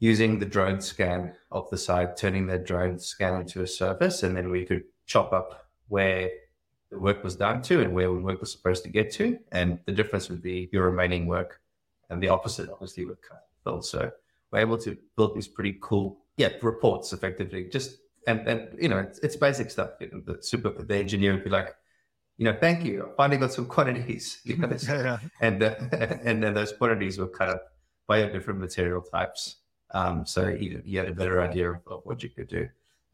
using 0.00 0.38
the 0.38 0.46
drone 0.46 0.80
scan 0.80 1.34
of 1.50 1.68
the 1.70 1.78
site, 1.78 2.16
turning 2.16 2.46
that 2.46 2.64
drone 2.64 2.98
scan 2.98 3.40
into 3.40 3.62
a 3.62 3.66
surface, 3.66 4.22
and 4.22 4.36
then 4.36 4.50
we 4.50 4.64
could 4.64 4.84
chop 5.06 5.32
up 5.32 5.68
where 5.88 6.30
the 6.90 6.98
work 6.98 7.22
was 7.24 7.36
done 7.36 7.60
to 7.62 7.80
and 7.82 7.92
where 7.92 8.06
the 8.06 8.12
work 8.14 8.40
was 8.40 8.52
supposed 8.52 8.84
to 8.84 8.90
get 8.90 9.10
to. 9.12 9.38
And 9.52 9.78
the 9.86 9.92
difference 9.92 10.28
would 10.28 10.42
be 10.42 10.68
your 10.72 10.84
remaining 10.84 11.26
work 11.26 11.60
and 12.10 12.22
the 12.22 12.28
opposite 12.28 12.70
obviously 12.70 13.04
would 13.04 13.18
fill. 13.64 13.82
So 13.82 14.10
we're 14.50 14.60
able 14.60 14.78
to 14.78 14.96
build 15.16 15.34
these 15.34 15.48
pretty 15.48 15.78
cool, 15.80 16.18
yeah, 16.36 16.50
reports 16.62 17.12
effectively. 17.12 17.68
Just 17.70 17.98
and 18.26 18.46
and 18.46 18.68
you 18.80 18.88
know, 18.88 18.98
it's, 18.98 19.18
it's 19.20 19.36
basic 19.36 19.70
stuff. 19.70 19.90
You 20.00 20.10
know, 20.12 20.20
the 20.20 20.42
super 20.42 20.70
the 20.70 20.96
engineer 20.96 21.34
would 21.34 21.44
be 21.44 21.50
like, 21.50 21.74
you 22.38 22.44
know, 22.44 22.56
thank 22.58 22.84
you. 22.84 23.04
I 23.04 23.16
finally 23.16 23.38
got 23.38 23.52
some 23.52 23.66
quantities. 23.66 24.40
You 24.44 24.56
know, 24.56 24.76
yeah. 24.88 25.18
and 25.40 25.62
uh, 25.62 25.74
and 26.24 26.42
then 26.42 26.54
those 26.54 26.72
quantities 26.72 27.18
were 27.18 27.28
kind 27.28 27.50
of 27.50 27.60
by 28.06 28.26
different 28.28 28.60
material 28.60 29.02
types. 29.02 29.56
Um, 29.90 30.24
so 30.24 30.48
you, 30.48 30.80
you 30.84 30.98
had 30.98 31.08
a 31.08 31.12
better 31.12 31.42
idea 31.42 31.72
of, 31.72 31.80
of 31.86 32.00
what 32.04 32.22
you 32.22 32.30
could 32.30 32.48
do. 32.48 32.68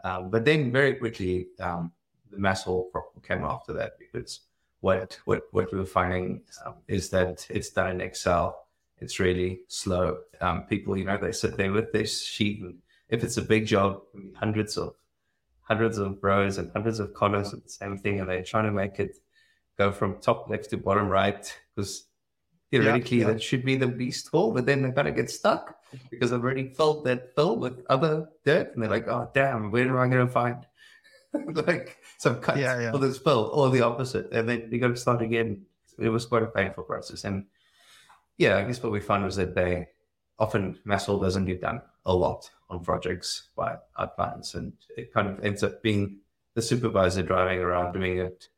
Um, 0.05 0.31
but 0.31 0.45
then 0.45 0.71
very 0.71 0.95
quickly, 0.95 1.49
um, 1.61 1.93
the 2.31 2.39
mass 2.39 2.65
haul 2.65 2.85
problem 2.93 3.23
came 3.27 3.45
after 3.45 3.73
that 3.73 3.93
because 3.99 4.41
what 4.81 5.19
what 5.25 5.45
what 5.53 5.73
we 5.73 5.79
were 5.79 5.87
finding 5.87 6.43
um, 6.65 6.75
is 6.87 7.09
that 7.11 7.47
it's 7.49 7.71
done 7.71 7.91
in 7.91 8.01
Excel. 8.01 8.67
It's 9.01 9.19
really 9.19 9.61
slow. 9.69 10.19
Um, 10.41 10.65
people, 10.65 10.97
you 10.97 11.05
know, 11.05 11.17
they 11.17 11.33
sit 11.33 11.57
there 11.57 11.73
with 11.73 11.93
this 11.93 12.25
sheet, 12.25 12.61
and 12.61 12.79
if 13.09 13.25
it's 13.25 13.39
a 13.39 13.43
big 13.43 13.67
job, 13.67 14.03
hundreds 14.35 14.77
of 14.77 14.95
hundreds 15.65 15.99
of 15.99 16.19
rows 16.23 16.59
and 16.59 16.71
hundreds 16.73 17.01
of 17.01 17.13
columns 17.15 17.53
of 17.53 17.63
the 17.63 17.69
same 17.69 17.99
thing, 17.99 18.21
and 18.21 18.29
they're 18.29 18.45
trying 18.45 18.65
to 18.65 18.71
make 18.71 19.01
it 19.01 19.17
go 19.79 19.91
from 19.91 20.21
top 20.21 20.49
left 20.49 20.71
to 20.71 20.77
bottom 20.77 21.09
right 21.09 21.53
because 21.75 22.05
theoretically 22.71 23.19
yeah, 23.19 23.27
yeah. 23.27 23.33
that 23.33 23.43
should 23.43 23.65
be 23.65 23.77
the 23.77 23.87
least 23.87 24.29
hole, 24.29 24.53
but 24.53 24.67
then 24.67 24.83
they're 24.83 24.93
gonna 24.93 25.13
get 25.13 25.31
stuck 25.31 25.77
because 26.11 26.33
I've 26.33 26.43
already 26.43 26.69
filled 26.75 27.05
that 27.07 27.35
fill 27.35 27.57
with 27.57 27.85
other 27.89 28.29
dirt, 28.45 28.75
and 28.75 28.83
they're 28.83 28.91
like, 28.91 29.09
"Oh 29.09 29.31
damn, 29.35 29.71
where 29.71 29.89
am 29.89 29.97
I 29.97 30.09
gonna 30.09 30.29
find 30.29 30.67
like 31.67 31.99
some 32.19 32.41
cuts 32.41 32.59
yeah, 32.59 32.81
yeah. 32.81 32.93
for 32.93 32.99
this 32.99 33.19
fill 33.19 33.51
or 33.53 33.71
the 33.71 33.81
opposite?" 33.81 34.33
And 34.33 34.49
then 34.49 34.69
you 34.71 34.79
got 34.79 34.89
to 34.89 34.97
start 34.97 35.23
again. 35.23 35.63
It 35.99 36.09
was 36.09 36.27
quite 36.27 36.43
a 36.43 36.47
painful 36.47 36.85
process, 36.85 37.25
and 37.25 37.47
yeah, 38.37 38.59
I 38.59 38.65
guess 38.65 38.83
what 38.83 38.93
we 38.93 39.01
found 39.01 39.25
was 39.25 39.37
that 39.37 39.55
they 39.55 39.89
often 40.39 40.79
mass 40.85 41.07
doesn't 41.07 41.47
get 41.47 41.61
done 41.61 41.81
a 42.07 42.15
lot 42.15 42.51
on 42.71 42.83
projects 42.83 43.49
by 43.57 43.77
our 43.97 44.09
clients, 44.09 44.55
and 44.55 44.73
it 44.97 45.13
kind 45.13 45.29
of 45.29 45.45
ends 45.45 45.63
up 45.63 45.83
being 45.83 46.19
the 46.55 46.63
supervisor 46.63 47.23
driving 47.23 47.59
around 47.59 47.93
doing 47.93 48.19
it 48.19 48.49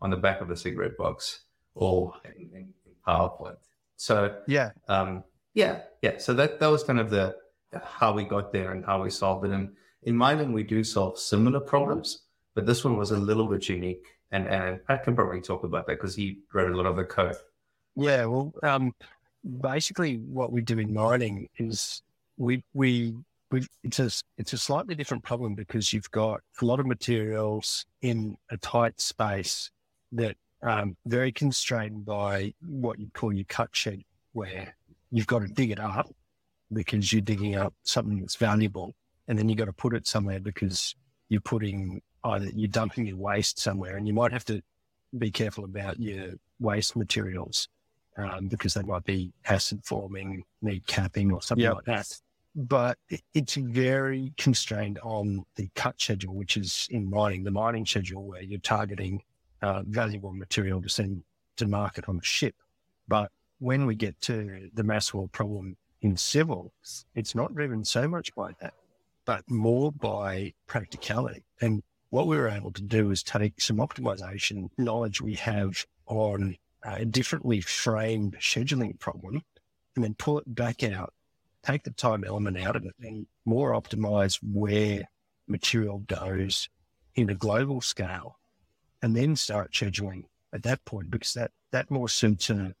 on 0.00 0.10
the 0.10 0.16
back 0.16 0.40
of 0.40 0.48
the 0.48 0.56
cigarette 0.56 0.96
box 0.96 1.40
or 1.74 2.14
in, 2.24 2.50
in 2.54 2.68
PowerPoint. 3.06 3.56
So 3.96 4.36
yeah, 4.46 4.70
um, 4.88 5.24
yeah, 5.54 5.80
yeah. 6.02 6.18
So 6.18 6.32
that 6.34 6.60
that 6.60 6.68
was 6.68 6.84
kind 6.84 7.00
of 7.00 7.10
the 7.10 7.36
how 7.82 8.12
we 8.12 8.24
got 8.24 8.52
there 8.52 8.72
and 8.72 8.84
how 8.84 9.02
we 9.02 9.10
solved 9.10 9.44
it. 9.46 9.52
And 9.52 9.70
in 10.02 10.16
mining, 10.16 10.52
we 10.52 10.62
do 10.62 10.82
solve 10.82 11.18
similar 11.18 11.60
problems, 11.60 12.22
but 12.54 12.66
this 12.66 12.84
one 12.84 12.96
was 12.96 13.10
a 13.10 13.16
little 13.18 13.46
bit 13.46 13.68
unique. 13.68 14.06
And 14.32 14.46
and 14.46 14.84
Pat 14.86 15.04
can 15.04 15.14
probably 15.14 15.40
talk 15.40 15.64
about 15.64 15.86
that 15.86 15.98
because 15.98 16.14
he 16.14 16.38
wrote 16.54 16.72
a 16.72 16.76
lot 16.76 16.86
of 16.86 16.96
the 16.96 17.04
code. 17.04 17.36
Yeah, 17.96 18.26
well, 18.26 18.54
um, 18.62 18.94
basically, 19.60 20.16
what 20.16 20.52
we 20.52 20.60
do 20.62 20.78
in 20.78 20.94
mining 20.94 21.48
is 21.58 22.02
we 22.40 22.64
we 22.72 23.14
we 23.50 23.66
it's 23.84 23.98
a 23.98 24.10
it's 24.38 24.54
a 24.54 24.58
slightly 24.58 24.94
different 24.94 25.22
problem 25.22 25.54
because 25.54 25.92
you've 25.92 26.10
got 26.10 26.40
a 26.62 26.64
lot 26.64 26.80
of 26.80 26.86
materials 26.86 27.84
in 28.00 28.36
a 28.50 28.56
tight 28.56 28.98
space 28.98 29.70
that 30.12 30.36
um, 30.62 30.96
very 31.06 31.32
constrained 31.32 32.04
by 32.04 32.52
what 32.66 32.98
you 32.98 33.08
call 33.12 33.32
your 33.32 33.44
cut 33.44 33.68
sheet, 33.72 34.06
where 34.32 34.74
you've 35.10 35.26
got 35.26 35.40
to 35.40 35.48
dig 35.48 35.70
it 35.70 35.78
up 35.78 36.08
because 36.72 37.12
you're 37.12 37.22
digging 37.22 37.56
up 37.56 37.74
something 37.82 38.20
that's 38.20 38.36
valuable, 38.36 38.94
and 39.28 39.38
then 39.38 39.48
you've 39.48 39.58
got 39.58 39.66
to 39.66 39.72
put 39.72 39.94
it 39.94 40.06
somewhere 40.06 40.40
because 40.40 40.94
you're 41.28 41.40
putting 41.42 42.00
either 42.24 42.46
you're 42.54 42.68
dumping 42.68 43.06
your 43.06 43.18
waste 43.18 43.58
somewhere, 43.58 43.96
and 43.96 44.08
you 44.08 44.14
might 44.14 44.32
have 44.32 44.46
to 44.46 44.62
be 45.18 45.30
careful 45.30 45.64
about 45.64 46.00
your 46.00 46.30
waste 46.58 46.96
materials 46.96 47.68
um, 48.16 48.48
because 48.48 48.72
they 48.72 48.82
might 48.82 49.04
be 49.04 49.30
acid 49.44 49.80
forming, 49.84 50.42
need 50.62 50.86
capping 50.86 51.30
or 51.32 51.42
something 51.42 51.64
yep. 51.64 51.74
like 51.74 51.84
that. 51.84 52.06
But 52.60 52.98
it's 53.32 53.54
very 53.54 54.34
constrained 54.36 54.98
on 55.02 55.46
the 55.56 55.70
cut 55.74 55.98
schedule, 55.98 56.34
which 56.34 56.58
is 56.58 56.86
in 56.90 57.08
mining, 57.08 57.44
the 57.44 57.50
mining 57.50 57.86
schedule 57.86 58.26
where 58.26 58.42
you're 58.42 58.60
targeting 58.60 59.22
uh, 59.62 59.82
valuable 59.86 60.32
material 60.32 60.82
to 60.82 60.88
send 60.88 61.22
to 61.56 61.66
market 61.66 62.06
on 62.06 62.18
a 62.18 62.22
ship. 62.22 62.54
But 63.08 63.32
when 63.60 63.86
we 63.86 63.94
get 63.94 64.20
to 64.22 64.68
the 64.74 64.84
mass 64.84 65.08
haul 65.08 65.28
problem 65.28 65.76
in 66.02 66.16
civil, 66.16 66.72
it's 67.14 67.34
not 67.34 67.54
driven 67.54 67.84
so 67.84 68.06
much 68.06 68.34
by 68.34 68.52
that, 68.60 68.74
but 69.24 69.48
more 69.48 69.90
by 69.92 70.52
practicality. 70.66 71.44
And 71.62 71.82
what 72.10 72.26
we 72.26 72.36
were 72.36 72.48
able 72.48 72.72
to 72.72 72.82
do 72.82 73.10
is 73.10 73.22
take 73.22 73.60
some 73.60 73.78
optimization 73.78 74.68
knowledge 74.76 75.20
we 75.20 75.34
have 75.34 75.86
on 76.06 76.56
a 76.84 77.04
differently 77.04 77.60
framed 77.60 78.36
scheduling 78.40 78.98
problem 78.98 79.42
and 79.94 80.04
then 80.04 80.14
pull 80.14 80.38
it 80.38 80.54
back 80.54 80.82
out, 80.82 81.12
take 81.62 81.82
the 81.84 81.90
time 81.90 82.24
element 82.24 82.58
out 82.58 82.76
of 82.76 82.84
it 82.84 82.94
and 83.00 83.26
more 83.44 83.72
optimize 83.72 84.38
where 84.42 85.02
material 85.46 85.98
goes 86.06 86.68
in 87.14 87.28
a 87.30 87.34
global 87.34 87.80
scale 87.80 88.38
and 89.02 89.16
then 89.16 89.36
start 89.36 89.72
scheduling 89.72 90.24
at 90.52 90.62
that 90.62 90.84
point 90.84 91.10
because 91.10 91.34
that, 91.34 91.50
that 91.72 91.90
more 91.90 92.08
suits 92.08 92.50
a, 92.50 92.74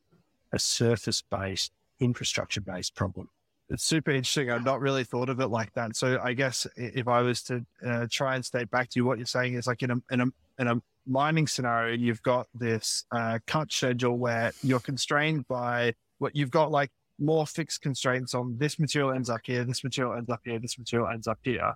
a 0.52 0.58
surface 0.58 1.22
based, 1.22 1.72
infrastructure 1.98 2.60
based 2.60 2.94
problem. 2.94 3.28
It's 3.68 3.84
super 3.84 4.10
interesting. 4.10 4.50
I've 4.50 4.64
not 4.64 4.80
really 4.80 5.04
thought 5.04 5.28
of 5.28 5.38
it 5.40 5.46
like 5.46 5.72
that. 5.74 5.94
So 5.94 6.18
I 6.22 6.32
guess 6.32 6.66
if 6.76 7.06
I 7.06 7.22
was 7.22 7.42
to 7.44 7.64
uh, 7.86 8.06
try 8.10 8.34
and 8.34 8.44
state 8.44 8.68
back 8.70 8.90
to 8.90 8.98
you, 8.98 9.04
what 9.04 9.18
you're 9.18 9.26
saying 9.26 9.54
is 9.54 9.66
like 9.68 9.82
in 9.82 9.92
a, 9.92 9.96
in 10.10 10.20
a, 10.22 10.26
in 10.58 10.66
a 10.66 10.82
mining 11.06 11.46
scenario, 11.46 11.94
you've 11.94 12.22
got 12.22 12.48
this 12.52 13.04
uh, 13.12 13.38
cut 13.46 13.70
schedule 13.70 14.18
where 14.18 14.52
you're 14.62 14.80
constrained 14.80 15.46
by 15.46 15.94
what 16.18 16.34
you've 16.34 16.50
got 16.50 16.72
like 16.72 16.90
more 17.20 17.46
fixed 17.46 17.82
constraints 17.82 18.34
on 18.34 18.56
this 18.58 18.78
material 18.78 19.12
ends 19.12 19.30
up 19.30 19.40
here, 19.44 19.64
this 19.64 19.84
material 19.84 20.14
ends 20.14 20.30
up 20.30 20.40
here, 20.44 20.58
this 20.58 20.78
material 20.78 21.08
ends 21.08 21.26
up 21.26 21.38
here. 21.42 21.74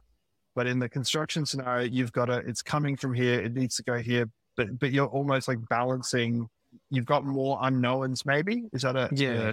But 0.55 0.67
in 0.67 0.79
the 0.79 0.89
construction 0.89 1.45
scenario, 1.45 1.89
you've 1.89 2.13
got 2.13 2.31
it's 2.31 2.63
coming 2.63 2.97
from 2.97 3.13
here, 3.13 3.41
it 3.41 3.55
needs 3.55 3.77
to 3.77 3.83
go 3.83 3.99
here, 3.99 4.29
but 4.57 4.79
but 4.79 4.93
you're 4.93 5.07
almost 5.07 5.49
like 5.49 5.59
balancing. 5.69 6.49
You've 6.91 7.07
got 7.07 7.25
more 7.25 7.59
unknowns, 7.63 8.25
maybe. 8.27 8.65
Is 8.73 8.83
that 8.83 8.97
a 8.97 9.09
yeah? 9.13 9.53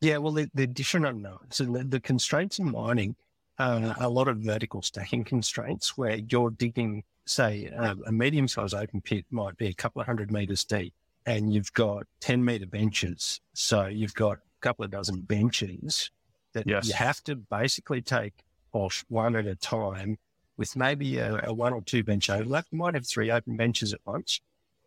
Yeah, 0.00 0.18
well, 0.18 0.32
they're, 0.32 0.50
they're 0.52 0.66
different 0.66 1.06
unknowns, 1.06 1.60
and 1.60 1.74
the, 1.74 1.84
the 1.84 2.00
constraints 2.00 2.58
in 2.58 2.70
mining 2.70 3.16
are 3.58 3.94
a 3.98 4.08
lot 4.08 4.28
of 4.28 4.38
vertical 4.38 4.82
stacking 4.82 5.24
constraints 5.24 5.96
where 5.96 6.16
you're 6.16 6.50
digging, 6.50 7.04
say, 7.24 7.70
um, 7.76 8.02
a 8.06 8.12
medium-sized 8.12 8.74
open 8.74 9.00
pit 9.00 9.24
might 9.30 9.56
be 9.56 9.68
a 9.68 9.72
couple 9.72 10.02
of 10.02 10.06
hundred 10.06 10.30
meters 10.30 10.64
deep, 10.64 10.92
and 11.24 11.54
you've 11.54 11.72
got 11.72 12.04
ten 12.20 12.44
meter 12.44 12.66
benches, 12.66 13.40
so 13.54 13.86
you've 13.86 14.12
got 14.14 14.38
a 14.53 14.53
couple 14.64 14.84
of 14.84 14.90
dozen 14.90 15.20
benches 15.20 16.10
that 16.54 16.66
yes. 16.66 16.88
you 16.88 16.94
have 16.94 17.22
to 17.24 17.36
basically 17.36 18.00
take 18.00 18.32
off 18.72 19.04
one 19.08 19.36
at 19.36 19.46
a 19.46 19.54
time 19.54 20.16
with 20.56 20.74
maybe 20.74 21.18
a, 21.18 21.44
a, 21.44 21.52
one 21.52 21.74
or 21.74 21.82
two 21.82 22.02
bench 22.02 22.30
overlap. 22.30 22.64
You 22.70 22.78
might 22.78 22.94
have 22.94 23.06
three 23.06 23.30
open 23.30 23.56
benches 23.56 23.92
at 23.92 24.00
once. 24.06 24.40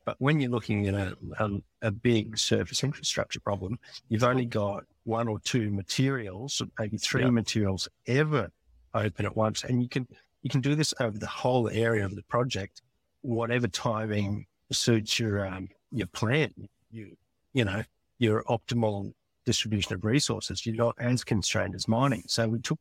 But 0.04 0.16
when 0.20 0.40
you're 0.40 0.50
looking 0.50 0.88
at 0.88 0.96
a, 0.96 1.18
a, 1.40 1.50
a 1.84 1.92
big 1.92 2.38
surface 2.38 2.84
infrastructure 2.84 3.42
problem, 3.42 3.78
you've 4.08 4.24
only 4.24 4.46
got 4.46 4.86
one 5.04 5.28
or 5.28 5.38
two 5.40 5.70
materials, 5.70 6.62
maybe 6.80 6.98
three 6.98 7.24
yep. 7.24 7.34
materials 7.34 7.90
ever 8.08 8.50
open 8.94 9.26
at 9.26 9.36
once. 9.36 9.64
And 9.64 9.84
you 9.84 9.90
can 9.90 10.08
you 10.44 10.50
can 10.50 10.62
do 10.62 10.76
this 10.76 10.94
over 11.02 11.18
the 11.20 11.28
whole 11.28 11.70
area 11.70 12.06
of 12.06 12.16
the 12.16 12.24
project, 12.24 12.82
whatever 13.22 13.68
timing 13.68 14.46
suits 14.72 15.20
your 15.20 15.46
um, 15.46 15.68
your 15.92 16.08
plan. 16.08 16.54
You 16.90 17.18
you 17.52 17.66
know 17.66 17.84
your 18.18 18.44
optimal 18.44 19.14
distribution 19.48 19.94
of 19.94 20.04
resources. 20.04 20.66
You're 20.66 20.76
not 20.76 20.96
as 21.00 21.24
constrained 21.24 21.74
as 21.74 21.88
mining. 21.88 22.24
So 22.28 22.50
we 22.50 22.60
took 22.60 22.80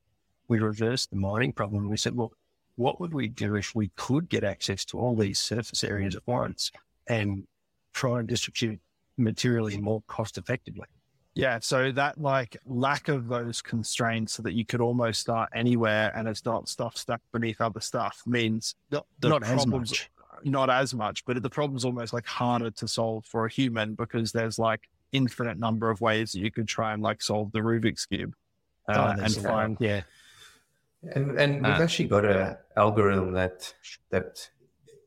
we 0.49 0.58
reversed 0.58 1.11
the 1.11 1.16
mining 1.16 1.52
problem. 1.52 1.88
We 1.88 1.96
said, 1.96 2.14
well, 2.14 2.32
what 2.75 3.00
would 3.00 3.14
we 3.14 3.28
do 3.28 3.54
if 3.54 3.75
we 3.75 3.88
could 3.96 4.28
get 4.28 4.44
access 4.44 4.85
to 4.87 4.99
all 4.99 5.16
these 5.16 5.38
surface 5.38 5.82
areas 5.82 6.14
at 6.14 6.23
once 6.26 6.70
and 7.08 7.44
try 7.94 8.18
and 8.18 8.28
distribute 8.28 8.80
materially 9.16 9.78
more 9.78 10.02
cost 10.08 10.38
effectively? 10.38 10.87
Yeah, 11.35 11.58
so 11.61 11.92
that 11.92 12.20
like 12.20 12.56
lack 12.66 13.08
of 13.08 13.28
those 13.28 13.62
constraints 13.62 14.35
so 14.35 14.42
that 14.42 14.54
you 14.54 14.64
could 14.64 14.80
almost 14.80 15.20
start 15.20 15.50
anywhere 15.54 16.12
and 16.16 16.26
it's 16.26 16.44
not 16.44 16.68
stuff 16.68 16.96
stuck 16.96 17.20
beneath 17.32 17.61
other 17.61 17.80
stuff 17.80 18.23
means 18.26 18.75
not 18.90 19.06
problems, 19.42 19.61
as 19.61 19.66
much. 19.66 20.11
Not 20.44 20.70
as 20.70 20.94
much, 20.94 21.25
but 21.25 21.40
the 21.42 21.50
problem's 21.50 21.85
almost 21.85 22.12
like 22.12 22.26
harder 22.26 22.70
to 22.73 22.88
solve 22.88 23.25
for 23.26 23.46
a 23.46 23.50
human 23.50 23.94
because 23.94 24.32
there's 24.32 24.58
like 24.58 24.88
infinite 25.16 25.58
number 25.58 25.90
of 25.90 26.00
ways 26.00 26.32
that 26.32 26.40
you 26.40 26.50
could 26.50 26.68
try 26.68 26.92
and 26.92 27.02
like 27.02 27.23
solve 27.23 27.52
the 27.52 27.61
Rubik's 27.61 28.06
cube 28.06 28.35
uh, 28.88 29.14
oh, 29.18 29.23
and 29.23 29.35
find 29.35 29.76
yeah 29.80 30.02
and 31.14 31.38
and 31.38 31.56
we've 31.56 31.80
uh, 31.80 31.82
actually 31.82 32.08
got 32.08 32.25
an 32.25 32.56
algorithm 32.76 33.32
that 33.32 33.73
that 34.11 34.49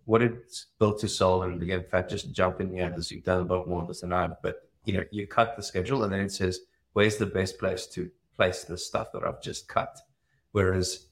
what 0.09 0.23
it's 0.23 0.65
built 0.79 0.99
to 0.99 1.07
solve. 1.07 1.43
And 1.43 1.61
again, 1.61 1.81
in 1.81 1.85
fact, 1.85 2.09
just 2.09 2.31
jump 2.31 2.61
in 2.61 2.73
here 2.73 2.89
because 2.89 3.11
you've 3.11 3.23
done 3.23 3.41
a 3.41 3.53
lot 3.53 3.69
more 3.69 3.83
of 3.83 3.87
this 3.87 4.01
than 4.01 4.11
I. 4.11 4.29
But 4.41 4.67
you 4.85 4.93
know, 4.93 5.03
you 5.11 5.27
cut 5.27 5.55
the 5.55 5.61
schedule, 5.61 6.03
and 6.03 6.11
then 6.11 6.21
it 6.21 6.31
says 6.31 6.61
where's 6.93 7.17
the 7.17 7.25
best 7.25 7.59
place 7.59 7.85
to 7.87 8.09
place 8.35 8.63
the 8.63 8.77
stuff 8.77 9.11
that 9.13 9.23
I've 9.23 9.41
just 9.41 9.67
cut. 9.67 9.99
Whereas, 10.51 11.07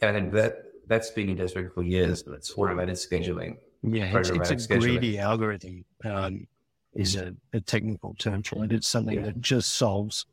and 0.00 0.32
that 0.32 0.62
that's 0.86 1.10
been 1.10 1.28
in 1.28 1.38
Deswik 1.38 1.74
for 1.74 1.82
years. 1.82 2.22
But 2.22 2.34
it's 2.34 2.56
automated 2.56 2.94
scheduling. 2.94 3.56
Yeah, 3.82 4.16
it's, 4.16 4.30
it's 4.30 4.50
a 4.50 4.54
scheduling. 4.54 4.80
greedy 4.80 5.18
algorithm. 5.18 5.84
Um, 6.04 6.46
is 6.96 7.16
a, 7.16 7.34
a 7.52 7.60
technical 7.60 8.14
term 8.14 8.42
for 8.42 8.64
it. 8.64 8.72
It's 8.72 8.88
something 8.88 9.16
Yeah. 9.16 9.26
that 9.26 9.40
just 9.40 9.74
solves 9.74 10.26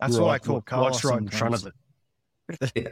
That's 0.00 0.18
what 0.18 0.30
I 0.30 0.38
call 0.38 0.60
Carlos 0.60 0.92
what's 0.92 1.04
right 1.04 1.20
in 1.20 1.28
front 1.28 1.54
of 1.54 1.66
it. 1.66 2.72
yeah. 2.74 2.88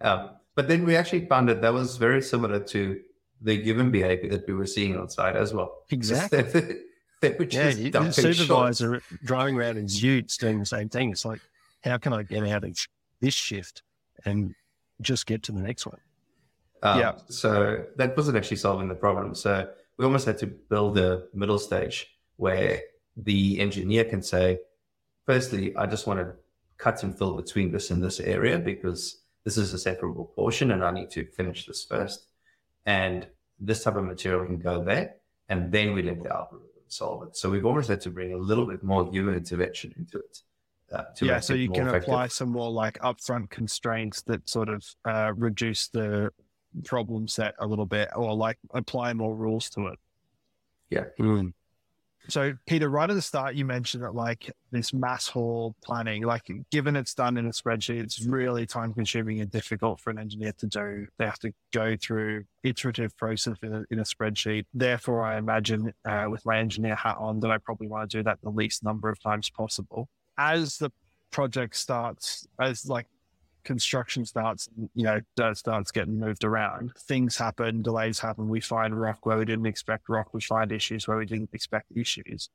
Um, 0.00 0.30
but 0.54 0.68
then 0.68 0.84
we 0.84 0.96
actually 0.96 1.26
found 1.26 1.48
that 1.48 1.60
that 1.62 1.72
was 1.72 1.96
very 1.96 2.22
similar 2.22 2.60
to 2.60 3.00
the 3.42 3.56
given 3.62 3.90
behavior 3.90 4.30
that 4.30 4.46
we 4.46 4.54
were 4.54 4.66
seeing 4.66 4.96
on 4.96 5.08
site 5.08 5.36
as 5.36 5.52
well. 5.54 5.78
Exactly. 5.90 6.42
they 7.20 7.30
were 7.38 7.44
just 7.44 7.78
you, 7.78 7.90
the 7.90 8.10
supervisor 8.10 9.02
driving 9.24 9.56
around 9.56 9.76
in 9.76 9.86
Utes 9.88 10.36
doing 10.36 10.58
the 10.58 10.66
same 10.66 10.88
thing. 10.88 11.10
It's 11.10 11.24
like, 11.24 11.40
how 11.82 11.98
can 11.98 12.12
I 12.12 12.22
get 12.22 12.46
out 12.48 12.64
of 12.64 12.76
this 13.20 13.34
shift 13.34 13.82
and 14.24 14.54
just 15.00 15.26
get 15.26 15.42
to 15.44 15.52
the 15.52 15.60
next 15.60 15.86
one? 15.86 15.98
Um, 16.82 16.98
Yeah. 16.98 17.12
So 17.28 17.84
that 17.96 18.16
wasn't 18.16 18.36
actually 18.38 18.56
solving 18.56 18.88
the 18.88 18.94
problem. 18.94 19.34
So 19.34 19.68
we 20.00 20.06
almost 20.06 20.24
had 20.24 20.38
to 20.38 20.46
build 20.46 20.96
a 20.96 21.24
middle 21.34 21.58
stage 21.58 22.16
where 22.36 22.80
the 23.18 23.60
engineer 23.60 24.02
can 24.02 24.22
say, 24.22 24.58
firstly, 25.26 25.76
I 25.76 25.84
just 25.84 26.06
want 26.06 26.20
to 26.20 26.32
cut 26.78 27.02
and 27.02 27.16
fill 27.16 27.36
between 27.36 27.70
this 27.70 27.90
and 27.90 28.02
this 28.02 28.18
area 28.18 28.58
because 28.58 29.20
this 29.44 29.58
is 29.58 29.74
a 29.74 29.78
separable 29.78 30.24
portion 30.24 30.70
and 30.70 30.82
I 30.82 30.90
need 30.90 31.10
to 31.10 31.26
finish 31.26 31.66
this 31.66 31.84
first. 31.84 32.28
And 32.86 33.26
this 33.58 33.84
type 33.84 33.96
of 33.96 34.04
material 34.04 34.46
can 34.46 34.58
go 34.58 34.82
there. 34.82 35.16
And 35.50 35.70
then 35.70 35.92
we 35.92 36.02
let 36.02 36.22
the 36.22 36.34
algorithm 36.34 36.68
solve 36.88 37.24
it. 37.24 37.36
So 37.36 37.50
we've 37.50 37.66
almost 37.66 37.90
had 37.90 38.00
to 38.00 38.10
bring 38.10 38.32
a 38.32 38.38
little 38.38 38.64
bit 38.64 38.82
more 38.82 39.06
human 39.12 39.34
intervention 39.34 39.92
into 39.98 40.16
it. 40.16 40.38
Uh, 40.90 41.04
to 41.16 41.26
yeah, 41.26 41.40
so 41.40 41.52
you 41.52 41.68
can 41.68 41.88
effective. 41.88 42.04
apply 42.04 42.28
some 42.28 42.48
more 42.48 42.70
like 42.70 42.98
upfront 43.00 43.50
constraints 43.50 44.22
that 44.22 44.48
sort 44.48 44.70
of 44.70 44.82
uh, 45.04 45.32
reduce 45.36 45.88
the 45.88 46.30
problem 46.84 47.28
set 47.28 47.54
a 47.58 47.66
little 47.66 47.86
bit, 47.86 48.08
or 48.14 48.34
like 48.34 48.58
apply 48.74 49.12
more 49.12 49.34
rules 49.34 49.70
to 49.70 49.88
it. 49.88 49.98
Yeah. 50.90 51.04
So, 52.28 52.54
Pieter, 52.66 52.88
right 52.88 53.08
at 53.08 53.14
the 53.14 53.22
start, 53.22 53.54
you 53.54 53.64
mentioned 53.64 54.04
that 54.04 54.14
like 54.14 54.52
this 54.70 54.92
mass 54.92 55.26
haul 55.26 55.74
planning, 55.82 56.22
like 56.22 56.48
given 56.70 56.94
it's 56.94 57.14
done 57.14 57.36
in 57.36 57.46
a 57.46 57.50
spreadsheet, 57.50 58.02
it's 58.02 58.24
really 58.24 58.66
time 58.66 58.92
consuming 58.92 59.40
and 59.40 59.50
difficult 59.50 60.00
for 60.00 60.10
an 60.10 60.18
engineer 60.18 60.52
to 60.58 60.66
do. 60.66 61.06
They 61.18 61.24
have 61.24 61.38
to 61.40 61.52
go 61.72 61.96
through 61.96 62.44
iterative 62.62 63.16
process 63.16 63.56
in 63.62 63.74
a, 63.74 63.84
in 63.90 63.98
a 63.98 64.04
spreadsheet. 64.04 64.66
Therefore, 64.74 65.24
I 65.24 65.38
imagine 65.38 65.92
uh, 66.04 66.26
with 66.28 66.44
my 66.44 66.58
engineer 66.58 66.94
hat 66.94 67.16
on 67.18 67.40
that 67.40 67.50
I 67.50 67.58
probably 67.58 67.88
want 67.88 68.10
to 68.10 68.18
do 68.18 68.22
that 68.24 68.38
the 68.42 68.50
least 68.50 68.84
number 68.84 69.08
of 69.08 69.20
times 69.20 69.50
possible. 69.50 70.08
As 70.38 70.76
the 70.76 70.92
project 71.30 71.74
starts, 71.76 72.46
as 72.60 72.86
like 72.86 73.06
construction 73.64 74.24
starts, 74.24 74.68
you 74.94 75.04
know, 75.04 75.20
dirt 75.36 75.56
starts 75.56 75.90
getting 75.90 76.18
moved 76.18 76.44
around, 76.44 76.92
things 76.96 77.36
happen, 77.36 77.82
delays 77.82 78.18
happen. 78.18 78.48
We 78.48 78.60
find 78.60 78.98
rock 78.98 79.26
where 79.26 79.38
we 79.38 79.44
didn't 79.44 79.66
expect 79.66 80.08
rock. 80.08 80.32
We 80.32 80.40
find 80.40 80.72
issues 80.72 81.06
where 81.06 81.16
we 81.16 81.26
didn't 81.26 81.50
expect 81.52 81.92
issues. 81.94 82.48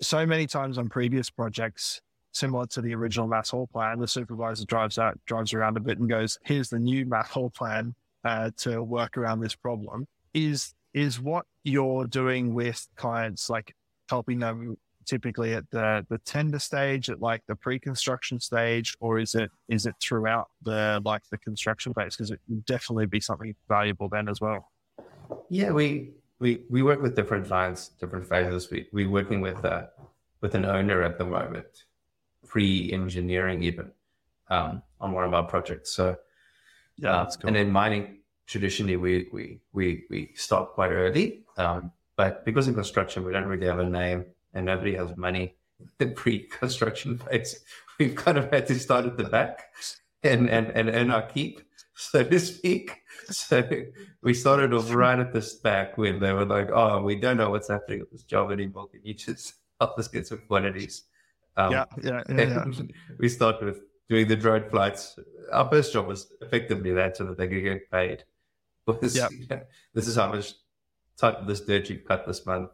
So 0.00 0.24
many 0.26 0.46
times 0.46 0.78
on 0.78 0.88
previous 0.88 1.28
projects, 1.30 2.00
similar 2.32 2.66
to 2.66 2.80
the 2.80 2.94
original 2.94 3.26
mass 3.26 3.50
haul 3.50 3.66
plan, 3.66 3.98
the 3.98 4.08
supervisor 4.08 4.64
drives 4.64 4.98
out, 4.98 5.18
drives 5.26 5.52
around 5.52 5.76
a 5.76 5.80
bit 5.80 5.98
and 5.98 6.08
goes, 6.08 6.38
here's 6.44 6.68
the 6.68 6.78
new 6.78 7.04
mass 7.04 7.28
haul 7.28 7.50
plan 7.50 7.94
uh, 8.24 8.50
to 8.58 8.82
work 8.82 9.16
around 9.16 9.40
this 9.40 9.54
problem. 9.54 10.06
Is 10.34 10.74
is 10.94 11.20
what 11.20 11.46
you're 11.64 12.06
doing 12.06 12.54
with 12.54 12.86
clients 12.96 13.50
like 13.50 13.74
helping 14.08 14.38
them 14.38 14.76
typically 15.08 15.54
at 15.54 15.64
the 15.70 16.04
the 16.08 16.18
tender 16.18 16.58
stage 16.58 17.08
at 17.10 17.20
like 17.20 17.42
the 17.48 17.56
pre-construction 17.56 18.38
stage 18.38 18.94
or 19.00 19.18
is 19.18 19.34
it 19.34 19.50
is 19.68 19.86
it 19.86 19.94
throughout 20.00 20.48
the 20.62 21.00
like 21.04 21.22
the 21.30 21.38
construction 21.38 21.94
phase 21.94 22.14
because 22.14 22.30
it 22.30 22.40
would 22.48 22.64
definitely 22.66 23.06
be 23.06 23.20
something 23.20 23.54
valuable 23.68 24.08
then 24.08 24.28
as 24.28 24.40
well 24.40 24.70
Yeah, 25.50 25.70
we 25.72 26.12
we 26.38 26.62
we 26.70 26.82
work 26.82 27.02
with 27.02 27.16
different 27.16 27.46
clients, 27.46 27.88
different 28.00 28.26
phases. 28.26 28.70
We 28.70 28.88
we're 28.92 29.10
working 29.10 29.40
with 29.40 29.64
uh 29.64 29.86
with 30.40 30.54
an 30.54 30.64
owner 30.64 31.02
at 31.02 31.18
the 31.18 31.24
moment, 31.24 31.66
pre-engineering 32.46 33.62
even, 33.64 33.90
um, 34.48 34.82
on 35.00 35.12
one 35.12 35.24
of 35.24 35.34
our 35.34 35.42
projects. 35.42 35.90
So 35.92 36.16
yeah 36.96 37.22
uh, 37.22 37.30
and 37.44 37.56
in 37.56 37.70
mining, 37.70 38.18
traditionally 38.46 38.96
we 38.96 39.28
we 39.32 39.60
we 39.72 40.04
we 40.10 40.32
start 40.34 40.72
quite 40.72 40.90
early. 40.90 41.44
Um, 41.56 41.92
but 42.16 42.44
because 42.44 42.68
in 42.68 42.74
construction 42.74 43.24
we 43.24 43.32
don't 43.32 43.46
really 43.46 43.66
have 43.66 43.78
a 43.78 43.88
name 43.88 44.24
and 44.58 44.66
nobody 44.66 44.94
has 44.96 45.16
money 45.16 45.54
in 46.00 46.14
pre-construction 46.14 47.18
phase, 47.18 47.60
we've 47.98 48.14
kind 48.14 48.38
of 48.38 48.52
had 48.52 48.66
to 48.66 48.78
start 48.78 49.06
at 49.06 49.16
the 49.16 49.24
back 49.24 49.62
and 50.22 50.50
and 50.50 50.68
and 50.68 50.88
earn 50.90 51.10
our 51.10 51.22
keep, 51.22 51.60
so 51.94 52.22
to 52.24 52.38
speak. 52.40 53.02
So 53.30 53.62
we 54.22 54.34
started 54.34 54.72
off 54.72 54.92
right 54.92 55.18
at 55.18 55.32
this 55.32 55.54
back 55.54 55.96
when 55.96 56.18
they 56.18 56.32
were 56.32 56.44
like, 56.44 56.70
"Oh, 56.72 57.02
we 57.02 57.16
don't 57.16 57.36
know 57.36 57.50
what's 57.50 57.68
happening 57.68 58.00
with 58.00 58.10
this 58.10 58.24
job 58.24 58.50
anymore. 58.50 58.88
Can 58.88 59.00
you 59.04 59.14
just 59.14 59.54
help 59.80 59.98
us 59.98 60.08
get 60.08 60.26
some 60.26 60.42
quantities?" 60.48 61.04
Um, 61.56 61.72
yeah 61.72 61.84
yeah 62.02 62.22
yeah, 62.28 62.64
yeah. 62.70 62.82
we 63.18 63.28
started 63.28 63.64
with 63.64 63.80
doing 64.08 64.26
the 64.26 64.36
drone 64.36 64.68
flights. 64.70 65.18
Our 65.52 65.68
first 65.68 65.92
job 65.92 66.06
was 66.06 66.32
effectively 66.40 66.92
that 66.92 67.16
so 67.16 67.24
that 67.24 67.38
they 67.38 67.48
could 67.48 67.62
get 67.62 67.90
paid. 67.90 68.24
Was, 68.86 69.16
Yep. 69.50 69.68
This 69.92 70.08
is 70.08 70.16
how 70.16 70.32
much 70.32 70.54
type 71.18 71.38
of 71.38 71.46
this 71.46 71.60
dirt 71.60 71.90
you 71.90 71.98
cut 71.98 72.26
this 72.26 72.46
month. 72.46 72.70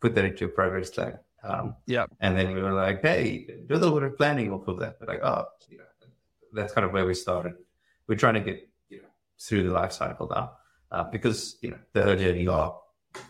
Put 0.00 0.14
that 0.14 0.24
into 0.24 0.44
a 0.44 0.48
private 0.48 0.92
plan. 0.92 1.18
Um, 1.42 1.76
Yep. 1.86 2.10
And 2.20 2.36
then 2.36 2.54
we 2.54 2.62
were 2.62 2.72
like, 2.72 3.02
hey, 3.02 3.46
do 3.66 3.74
a 3.74 3.76
little 3.76 3.98
bit 3.98 4.04
of 4.04 4.16
planning 4.16 4.52
off 4.52 4.66
of 4.68 4.78
that. 4.80 4.96
We're 5.00 5.06
like, 5.06 5.22
oh, 5.22 5.46
you 5.68 5.78
know, 5.78 5.84
that's 6.52 6.72
kind 6.72 6.84
of 6.84 6.92
where 6.92 7.06
we 7.06 7.14
started. 7.14 7.54
We're 8.06 8.16
trying 8.16 8.34
to 8.34 8.40
get 8.40 8.68
you 8.88 8.98
know 8.98 9.08
through 9.38 9.64
the 9.64 9.72
life 9.72 9.92
cycle 9.92 10.28
now 10.28 10.52
uh, 10.90 11.04
because 11.04 11.56
you 11.60 11.70
know 11.70 11.78
the 11.92 12.02
earlier 12.04 12.32
you 12.32 12.50
are, 12.52 12.76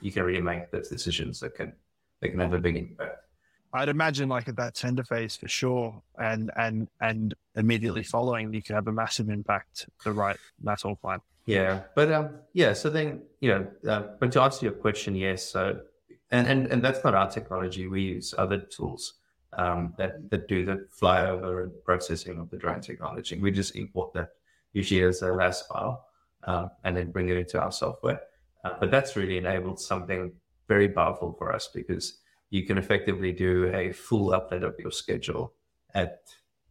you 0.00 0.12
can 0.12 0.22
really 0.22 0.40
make 0.40 0.70
those 0.70 0.88
decisions 0.88 1.40
that 1.40 1.54
can 1.54 1.72
that 2.20 2.28
can 2.30 2.40
have 2.40 2.52
a 2.52 2.58
big 2.58 2.76
impact. 2.76 3.24
I'd 3.72 3.88
imagine 3.88 4.28
like 4.28 4.48
at 4.48 4.56
that 4.56 4.74
tender 4.74 5.04
phase 5.04 5.36
for 5.36 5.48
sure, 5.48 6.02
and 6.18 6.50
and 6.56 6.88
and 7.00 7.34
immediately 7.54 8.02
following, 8.02 8.52
you 8.54 8.62
can 8.62 8.74
have 8.74 8.86
a 8.86 8.92
massive 8.92 9.28
impact. 9.28 9.88
The 10.04 10.12
right 10.12 10.36
mass 10.62 10.82
haul 10.82 10.96
plan. 10.96 11.20
Yeah, 11.44 11.82
but 11.94 12.12
um, 12.12 12.30
yeah. 12.52 12.72
So 12.74 12.90
then, 12.90 13.22
you 13.40 13.50
know, 13.50 13.66
uh, 13.90 14.02
but 14.20 14.32
to 14.32 14.42
answer 14.42 14.66
your 14.66 14.74
question, 14.74 15.14
yes. 15.14 15.44
So, 15.44 15.80
and 16.30 16.46
and 16.46 16.66
and 16.66 16.82
that's 16.82 17.02
not 17.04 17.14
our 17.14 17.30
technology. 17.30 17.86
We 17.86 18.02
use 18.02 18.34
other 18.36 18.58
tools 18.58 19.14
um, 19.56 19.94
that 19.98 20.30
that 20.30 20.48
do 20.48 20.64
the 20.64 20.86
flyover 21.00 21.64
and 21.64 21.72
processing 21.84 22.38
of 22.38 22.50
the 22.50 22.56
drone 22.56 22.80
technology. 22.80 23.38
We 23.38 23.50
just 23.50 23.76
import 23.76 24.12
that 24.14 24.30
usually 24.72 25.02
as 25.02 25.22
a 25.22 25.32
RAS 25.32 25.62
file, 25.62 26.04
um, 26.44 26.70
and 26.84 26.96
then 26.96 27.10
bring 27.10 27.28
it 27.28 27.36
into 27.36 27.60
our 27.60 27.72
software. 27.72 28.20
Uh, 28.64 28.74
but 28.78 28.90
that's 28.90 29.16
really 29.16 29.38
enabled 29.38 29.80
something 29.80 30.32
very 30.66 30.88
powerful 30.88 31.34
for 31.38 31.52
us 31.52 31.68
because 31.74 32.18
you 32.50 32.64
can 32.64 32.78
effectively 32.78 33.32
do 33.32 33.70
a 33.74 33.92
full 33.92 34.30
update 34.30 34.62
of 34.62 34.74
your 34.78 34.90
schedule 34.90 35.52
at 35.94 36.20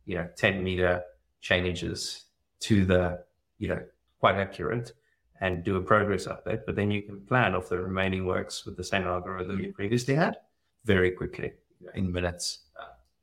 you 0.06 0.16
know 0.16 0.28
10 0.38 0.64
meter 0.64 1.02
changes 1.42 2.26
to 2.60 2.86
the 2.86 3.24
you 3.58 3.68
know 3.68 3.82
quite 4.20 4.36
accurate 4.36 4.94
and 5.42 5.64
do 5.64 5.76
a 5.76 5.82
progress 5.82 6.26
update, 6.28 6.62
but 6.66 6.76
then 6.76 6.90
you 6.92 7.02
can 7.02 7.22
plan 7.22 7.56
off 7.56 7.70
the 7.70 7.78
remaining 7.78 8.26
works 8.26 8.66
with 8.66 8.76
the 8.76 8.84
same 8.84 9.04
algorithm 9.04 9.60
you 9.60 9.72
previously 9.72 10.16
had 10.16 10.38
very 10.86 11.12
quickly 11.12 11.52
in 11.94 12.12
minutes. 12.12 12.60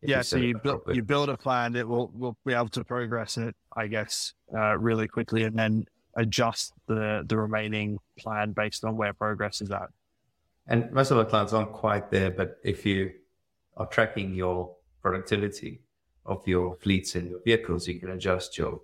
Yeah, 0.03 0.21
so 0.21 0.37
you 0.37 0.55
build 0.63 0.81
properly. 0.81 0.97
you 0.97 1.03
build 1.03 1.29
a 1.31 1.37
plan. 1.37 1.75
It 1.75 1.89
will 1.89 2.11
will 2.15 2.37
be 2.45 2.53
able 2.53 2.69
to 2.69 2.85
progress 2.85 3.39
it, 3.39 3.57
I 3.75 3.87
guess, 3.87 4.35
uh, 4.55 4.77
really 4.79 5.09
quickly, 5.09 5.45
and 5.45 5.59
then 5.59 5.87
adjust 6.17 6.75
the 6.87 7.25
the 7.27 7.39
remaining 7.39 7.99
plan 8.19 8.53
based 8.53 8.85
on 8.85 8.97
where 8.97 9.15
progress 9.15 9.63
is 9.63 9.71
at. 9.71 9.89
And 10.67 10.93
most 10.93 11.11
of 11.11 11.19
our 11.19 11.25
clients 11.25 11.53
aren't 11.53 11.73
quite 11.73 12.11
there, 12.11 12.31
but 12.31 12.59
if 12.63 12.87
you 12.87 13.13
are 13.77 13.87
tracking 13.87 14.35
your 14.35 14.77
productivity 15.03 15.81
of 16.27 16.47
your 16.47 16.77
fleets 16.77 17.15
and 17.15 17.31
your 17.31 17.41
vehicles, 17.43 17.89
you 17.89 17.99
can 17.99 18.11
adjust 18.11 18.59
your 18.59 18.83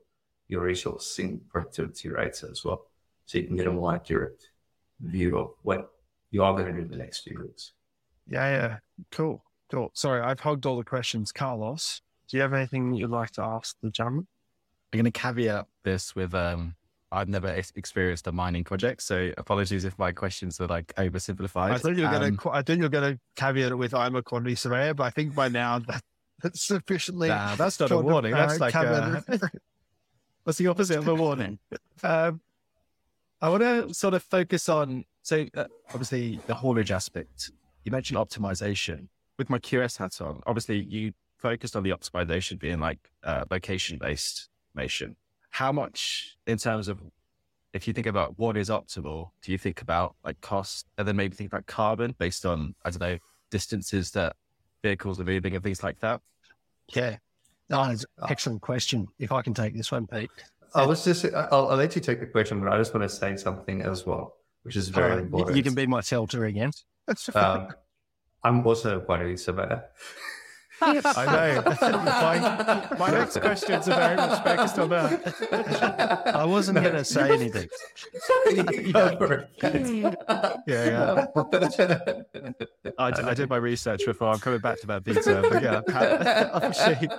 your 0.49 0.63
resourcing 0.63 1.41
productivity 1.49 2.09
rates 2.09 2.43
as 2.43 2.65
well. 2.65 2.87
So 3.31 3.39
you 3.39 3.45
can 3.47 3.57
get 3.57 3.69
a 3.69 3.71
more 3.71 3.95
accurate 3.95 4.43
view 5.01 5.39
of 5.39 5.51
what 5.63 5.93
you 6.33 6.43
are 6.43 6.53
going 6.53 6.67
to 6.67 6.73
do 6.73 6.81
in 6.81 6.91
the 6.91 6.97
next 6.97 7.21
few 7.21 7.41
weeks. 7.41 7.75
Yeah, 8.29 8.51
yeah, 8.51 8.77
cool, 9.13 9.45
cool. 9.71 9.93
Sorry, 9.95 10.21
I've 10.21 10.41
hogged 10.41 10.67
all 10.67 10.77
the 10.77 10.83
questions. 10.83 11.31
Carlos, 11.31 12.03
do 12.29 12.37
you 12.37 12.41
have 12.43 12.53
anything 12.53 12.93
you'd 12.93 13.11
like 13.11 13.31
to 13.33 13.43
ask 13.43 13.77
the 13.85 13.91
gentleman? 13.91 14.27
I'm 14.93 14.97
going 14.97 15.05
to 15.05 15.13
caveat 15.13 15.67
this 15.85 16.17
with 16.17 16.35
um, 16.35 16.75
I've 17.13 17.29
never 17.29 17.47
ex- 17.47 17.73
experienced 17.77 18.27
a 18.27 18.33
mining 18.33 18.65
project, 18.65 19.01
so 19.05 19.31
apologies 19.39 19.85
if 19.85 19.97
my 19.97 20.11
questions 20.11 20.61
are 20.61 20.67
like 20.67 20.93
oversimplified. 20.97 21.71
I 21.71 21.79
thought 21.79 21.95
you 21.95 22.03
were 22.03 22.09
Um, 22.09 22.21
going 22.21 22.37
to. 22.37 22.51
I 22.51 22.63
thought 22.63 22.79
you 22.79 22.83
were 22.83 22.89
going 22.89 23.15
to 23.15 23.21
caveat 23.37 23.71
it 23.71 23.77
with 23.77 23.95
I'm 23.95 24.17
a 24.17 24.25
quantity 24.25 24.57
surveyor, 24.57 24.95
but 24.95 25.05
I 25.05 25.11
think 25.11 25.37
by 25.37 25.47
now 25.47 25.79
that, 25.79 26.03
that's 26.43 26.67
sufficiently. 26.67 27.29
Nah, 27.29 27.55
that's 27.55 27.79
not 27.79 27.87
a 27.87 27.95
sort 27.95 28.07
of, 28.07 28.11
warning. 28.11 28.33
That's 28.33 28.57
uh, 28.57 28.59
like 28.59 28.75
uh, 28.75 28.83
caveated. 28.83 29.51
What's 30.43 30.59
the 30.59 30.67
opposite 30.67 30.99
of 30.99 31.07
a 31.07 31.15
warning? 31.15 31.61
um, 32.03 32.41
I 33.43 33.49
want 33.49 33.63
to 33.63 33.95
sort 33.95 34.15
of 34.15 34.23
focus 34.23 34.69
on, 34.69 35.05
so 35.23 35.47
uh, 35.57 35.65
obviously 35.89 36.41
the 36.47 36.55
haulage 36.55 36.91
aspect. 36.91 37.51
You 37.85 37.93
mentioned 37.93 38.19
optimization. 38.19 39.09
With 39.39 39.49
my 39.49 39.59
QS 39.59 39.97
hat 39.97 40.21
on, 40.21 40.43
obviously 40.47 40.81
you 40.81 41.13
focused 41.39 41.75
on 41.75 41.83
the 41.83 41.91
optimization 41.91 42.59
being 42.59 42.79
like 42.79 42.99
uh, 43.25 43.45
location 43.51 43.97
based 43.99 44.51
automation. 44.75 45.17
How 45.51 45.73
much 45.73 46.37
in 46.47 46.59
terms 46.59 46.89
of 46.89 47.01
if 47.73 47.87
you 47.87 47.95
think 47.95 48.07
about 48.07 48.39
what 48.39 48.57
is 48.57 48.69
optimal, 48.69 49.31
do 49.43 49.53
you 49.53 49.59
think 49.59 49.81
about 49.81 50.17
like 50.25 50.41
cost 50.41 50.87
and 50.99 51.07
then 51.07 51.17
maybe 51.17 51.37
think 51.37 51.51
about 51.51 51.67
carbon 51.67 52.15
based 52.19 52.45
on, 52.45 52.75
I 52.85 52.91
don't 52.91 53.01
know, 53.01 53.19
distances 53.51 54.11
that 54.13 54.37
vehicles 54.83 55.21
are 55.21 55.25
moving 55.25 55.55
and 55.55 55.63
things 55.63 55.83
like 55.83 56.01
that? 56.01 56.21
Yeah. 56.89 57.17
Oh, 57.71 57.95
excellent 58.29 58.61
question. 58.63 59.07
If 59.19 59.31
I 59.31 59.43
can 59.43 59.55
take 59.55 59.77
this 59.77 59.93
one, 59.93 60.07
Pete. 60.07 60.31
I 60.75 60.87
was 60.87 61.05
just, 61.05 61.25
I'll, 61.25 61.69
I'll 61.69 61.77
let 61.77 61.95
you 61.95 62.01
take 62.01 62.21
the 62.21 62.27
question, 62.27 62.61
but 62.61 62.73
I 62.73 62.79
just 62.79 62.95
want 62.95 63.09
to 63.09 63.15
say 63.15 63.37
something 63.37 63.83
as 63.83 64.07
well, 64.07 64.37
which 64.63 64.77
is 64.77 64.89
very 64.89 65.11
Alright, 65.11 65.25
important. 65.25 65.57
You 65.57 65.63
can 65.63 65.75
be 65.75 65.87
my 65.87 66.01
filter 66.01 66.45
again. 66.45 66.73
Um, 67.35 67.69
I'm 68.45 68.67
also 68.67 68.99
a 68.99 69.01
quantity 69.01 69.37
surveyor. 69.37 69.85
I 70.83 70.95
know. 71.27 71.63
my, 72.91 72.97
my 72.99 73.11
next 73.11 73.39
questions 73.39 73.87
are 73.89 73.97
very 73.97 74.17
much 74.17 74.43
focused 74.43 74.79
on 74.79 74.89
that. 74.89 76.27
I 76.35 76.45
wasn't 76.45 76.79
going 76.81 76.95
to 76.95 77.05
say 77.05 77.31
anything. 77.31 77.69
Go 78.93 79.17
for 79.19 79.47
it. 79.63 80.17
Yeah, 80.67 81.27
I, 82.99 83.11
d- 83.11 83.23
I 83.23 83.35
did 83.35 83.51
my 83.51 83.59
research 83.59 84.07
before. 84.07 84.29
I'm 84.29 84.39
coming 84.39 84.61
back 84.61 84.81
to 84.81 84.87
that 84.87 85.05
beta, 85.05 85.47
but 85.51 85.63
yeah, 85.63 85.83
obviously, 86.55 87.11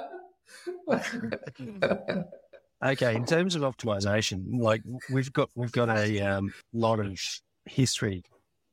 Okay, 2.84 3.16
in 3.16 3.26
terms 3.26 3.56
of 3.56 3.62
optimization, 3.62 4.60
like 4.60 4.82
we've 5.12 5.32
got 5.32 5.50
we've 5.54 5.72
got 5.72 5.90
a 5.90 6.20
um, 6.22 6.52
lot 6.74 7.00
of 7.00 7.20
history 7.66 8.24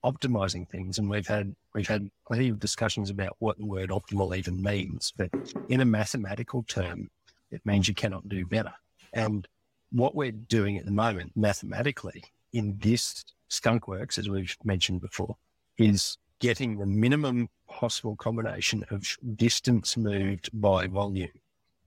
optimizing 0.02 0.66
things, 0.68 0.98
and 0.98 1.10
we've 1.10 1.26
had 1.26 1.54
we've 1.74 1.88
had 1.88 2.10
plenty 2.26 2.48
of 2.48 2.58
discussions 2.58 3.10
about 3.10 3.36
what 3.38 3.58
the 3.58 3.66
word 3.66 3.90
optimal 3.90 4.34
even 4.34 4.62
means. 4.62 5.12
But 5.14 5.30
in 5.68 5.82
a 5.82 5.84
mathematical 5.84 6.62
term, 6.62 7.10
it 7.50 7.64
means 7.66 7.86
you 7.86 7.94
cannot 7.94 8.28
do 8.28 8.46
better. 8.46 8.72
And 9.12 9.46
what 9.92 10.14
we're 10.14 10.32
doing 10.32 10.78
at 10.78 10.86
the 10.86 10.90
moment, 10.90 11.32
mathematically, 11.36 12.24
in 12.54 12.78
this 12.80 13.26
skunk 13.48 13.88
works, 13.88 14.16
as 14.16 14.28
we've 14.28 14.56
mentioned 14.64 15.02
before, 15.02 15.36
is 15.76 16.16
getting 16.40 16.78
the 16.78 16.86
minimum 16.86 17.50
possible 17.68 18.16
combination 18.16 18.84
of 18.90 19.06
distance 19.36 19.98
moved 19.98 20.48
by 20.54 20.86
volume. 20.86 21.28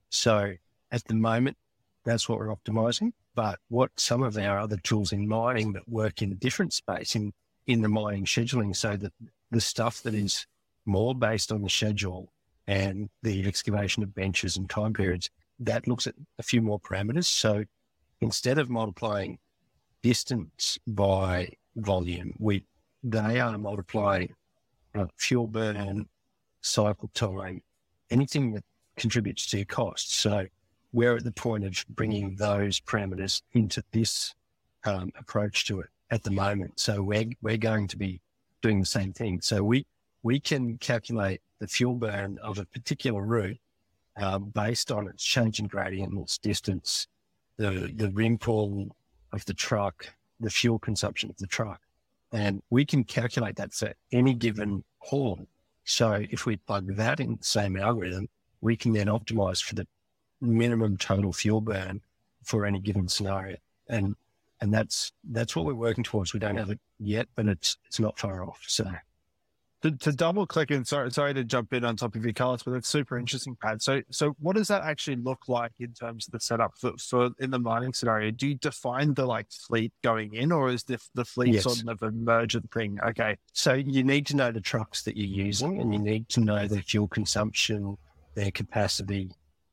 So 0.10 0.54
at 0.92 1.04
the 1.06 1.16
moment, 1.16 1.58
that's 2.04 2.28
what 2.28 2.40
we're 2.40 2.56
optimizing. 2.56 3.12
But 3.36 3.60
what 3.70 3.92
some 3.98 4.24
of 4.24 4.38
our 4.38 4.60
other 4.60 4.78
tools 4.78 5.12
in 5.12 5.28
mining 5.28 5.74
that 5.74 5.88
work 5.88 6.22
in 6.22 6.32
a 6.32 6.36
different 6.36 6.74
space 6.74 7.16
in, 7.16 7.34
in 7.68 7.82
the 7.82 7.90
mining 7.90 8.26
scheduling, 8.26 8.76
so 8.76 8.98
that 8.98 9.14
the 9.52 9.62
stuff 9.62 10.02
that 10.04 10.14
is 10.14 10.46
more 10.86 11.16
based 11.16 11.52
on 11.52 11.62
the 11.62 11.70
schedule 11.70 12.32
and 12.68 13.10
the 13.24 13.48
excavation 13.48 14.04
of 14.04 14.16
benches 14.16 14.58
and 14.58 14.70
time 14.70 14.94
periods, 14.94 15.30
that 15.60 15.88
looks 15.88 16.08
at 16.08 16.16
a 16.40 16.44
few 16.44 16.62
more 16.62 16.80
parameters. 16.80 17.26
So 17.26 17.64
instead 18.20 18.58
of 18.58 18.70
multiplying 18.70 19.40
distance 20.02 20.78
by 20.88 21.50
volume, 21.76 22.34
we 22.40 22.66
they 23.04 23.40
are 23.40 23.58
multiplying 23.58 24.36
uh, 24.94 25.06
fuel 25.18 25.48
burn, 25.48 26.08
cycle 26.62 27.10
time, 27.14 27.62
anything 28.10 28.54
that 28.54 28.64
contributes 28.98 29.48
to 29.48 29.58
your 29.58 29.66
cost. 29.66 30.14
So 30.16 30.46
we're 30.94 31.16
at 31.16 31.24
the 31.24 31.32
point 31.32 31.64
of 31.64 31.86
bringing 31.90 32.36
those 32.36 32.80
parameters 32.80 33.42
into 33.54 33.84
this 33.92 34.34
um, 34.84 35.12
approach 35.18 35.66
to 35.66 35.80
it 35.82 35.90
at 36.10 36.24
the 36.24 36.32
moment. 36.32 36.80
So 36.80 37.02
we're 37.02 37.30
we're 37.42 37.58
going 37.58 37.88
to 37.90 37.98
be 37.98 38.22
doing 38.62 38.80
the 38.80 38.86
same 38.86 39.14
thing. 39.14 39.42
So 39.42 39.64
we 39.64 39.86
we 40.24 40.40
can 40.40 40.78
calculate 40.78 41.42
the 41.60 41.68
fuel 41.68 41.96
burn 41.96 42.38
of 42.44 42.58
a 42.58 42.66
particular 42.66 43.22
route 43.22 43.58
um, 44.18 44.46
based 44.46 44.92
on 44.92 45.08
its 45.08 45.24
change 45.24 45.60
in 45.60 45.68
gradient, 45.68 46.18
its 46.20 46.38
distance, 46.38 47.08
the 47.58 47.92
the 47.96 48.10
rim 48.12 48.38
pull 48.38 48.96
of 49.32 49.46
the 49.46 49.54
truck, 49.54 50.14
the 50.40 50.50
fuel 50.50 50.80
consumption 50.80 51.30
of 51.30 51.38
the 51.38 51.48
truck, 51.48 51.80
and 52.34 52.62
we 52.70 52.86
can 52.86 53.04
calculate 53.04 53.56
that 53.56 53.74
for 53.74 53.94
any 54.12 54.34
given 54.34 54.84
haul. 55.00 55.48
So 55.84 56.24
if 56.30 56.46
we 56.46 56.58
plug 56.58 56.96
that 56.96 57.20
in 57.20 57.38
the 57.38 57.44
same 57.44 57.78
algorithm, 57.78 58.28
we 58.60 58.76
can 58.76 58.94
then 58.94 59.08
optimize 59.08 59.64
for 59.64 59.76
the 59.76 59.88
minimum 60.42 60.98
total 60.98 61.32
fuel 61.34 61.62
burn 61.62 62.02
for 62.44 62.66
any 62.66 62.80
given 62.80 63.08
scenario. 63.08 63.58
And 63.88 64.16
and 64.60 64.74
that's 64.74 65.12
that's 65.32 65.56
what 65.56 65.66
we're 65.66 65.74
working 65.74 66.04
towards. 66.04 66.34
We 66.34 66.40
don't 66.40 66.58
have 66.58 66.70
it 66.70 66.80
yet, 67.00 67.28
but 67.36 67.48
it's 67.48 67.78
it's 67.88 68.00
not 68.00 68.20
far 68.20 68.44
off. 68.44 68.64
So 68.68 68.86
To, 69.82 69.90
to 69.90 70.12
double 70.12 70.46
click 70.46 70.70
and 70.70 70.88
sorry, 70.88 71.10
sorry 71.10 71.34
to 71.34 71.44
jump 71.44 71.74
in 71.74 71.84
on 71.84 71.96
top 71.96 72.16
of 72.16 72.24
your 72.24 72.34
cards, 72.34 72.62
but 72.62 72.74
it's 72.74 72.88
super 72.88 73.18
interesting, 73.18 73.56
Pat. 73.60 73.82
So, 73.82 74.04
so 74.12 74.36
what 74.40 74.56
does 74.56 74.68
that 74.68 74.84
actually 74.84 75.16
look 75.16 75.48
like 75.48 75.72
in 75.80 75.92
terms 75.94 76.28
of 76.28 76.34
the 76.34 76.40
setup 76.40 76.78
for, 76.78 76.92
for 77.00 77.32
in 77.40 77.50
the 77.50 77.58
mining 77.58 77.92
scenario? 77.92 78.30
Do 78.30 78.48
you 78.48 78.54
define 78.56 79.16
the 79.16 79.26
like 79.26 79.48
fleet 79.52 79.92
going 80.04 80.36
in, 80.36 80.52
or 80.52 80.70
is 80.70 80.84
the 80.84 81.00
the 81.16 81.26
fleet 81.26 81.56
Yes. 81.56 81.64
sort 81.64 81.88
of 81.88 82.04
emergent 82.04 82.72
thing? 82.72 83.00
Okay, 83.04 83.38
so 83.54 83.74
you 83.74 84.04
need 84.04 84.28
to 84.28 84.36
know 84.36 84.52
the 84.52 84.62
trucks 84.62 85.02
that 85.06 85.18
you're 85.18 85.46
using, 85.48 85.82
and 85.82 85.92
you 85.92 86.00
need 86.00 86.30
to 86.30 86.40
know 86.42 86.68
their 86.68 86.84
fuel 86.84 87.08
consumption, 87.08 87.98
their 88.36 88.52
capacity, 88.52 89.32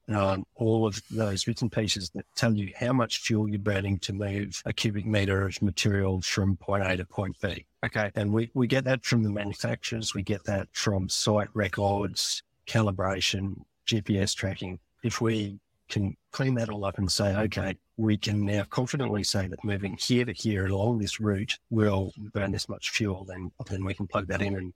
um, 0.09 0.45
all 0.55 0.87
of 0.87 1.01
those 1.11 1.45
bits 1.45 1.63
and 1.63 1.71
pieces 1.71 2.11
that 2.11 2.25
tell 2.35 2.55
you 2.55 2.73
how 2.79 2.93
much 2.93 3.19
fuel 3.19 3.49
you're 3.49 3.59
burning 3.59 3.99
to 4.01 4.13
move 4.13 4.63
a 4.65 4.73
cubic 4.73 5.07
meter 5.07 5.47
of 5.47 5.61
material 5.61 6.21
from 6.23 6.57
point 6.57 6.85
A 6.85 6.97
to 6.97 7.05
point 7.05 7.37
B. 7.41 7.67
okay, 7.85 8.11
And 8.15 8.33
we, 8.33 8.51
we 8.55 8.67
get 8.67 8.85
that 8.85 9.05
from 9.05 9.23
the 9.23 9.31
manufacturers. 9.31 10.15
We 10.15 10.23
get 10.23 10.45
that 10.45 10.69
from 10.73 11.09
site 11.09 11.49
records, 11.53 12.43
calibration, 12.67 13.63
GPS 13.87 14.35
tracking. 14.35 14.79
If 15.03 15.21
we 15.21 15.59
can 15.89 16.17
clean 16.33 16.55
that 16.55 16.69
all 16.69 16.85
up 16.85 16.99
and 16.99 17.11
say, 17.11 17.35
okay, 17.37 17.77
we 17.97 18.17
can 18.17 18.45
now 18.45 18.63
confidently 18.65 19.25
say 19.25 19.47
that 19.49 19.65
moving 19.65 19.97
here 19.99 20.25
to 20.25 20.33
here 20.33 20.67
along 20.67 20.99
this 20.99 21.21
route 21.21 21.59
will 21.71 22.13
burn 22.33 22.53
this 22.53 22.69
much 22.69 22.91
fuel, 22.91 23.25
then, 23.25 23.51
then 23.69 23.85
we 23.85 23.95
can 23.95 24.07
plug 24.07 24.27
that 24.29 24.43
in 24.43 24.55
and, 24.55 24.73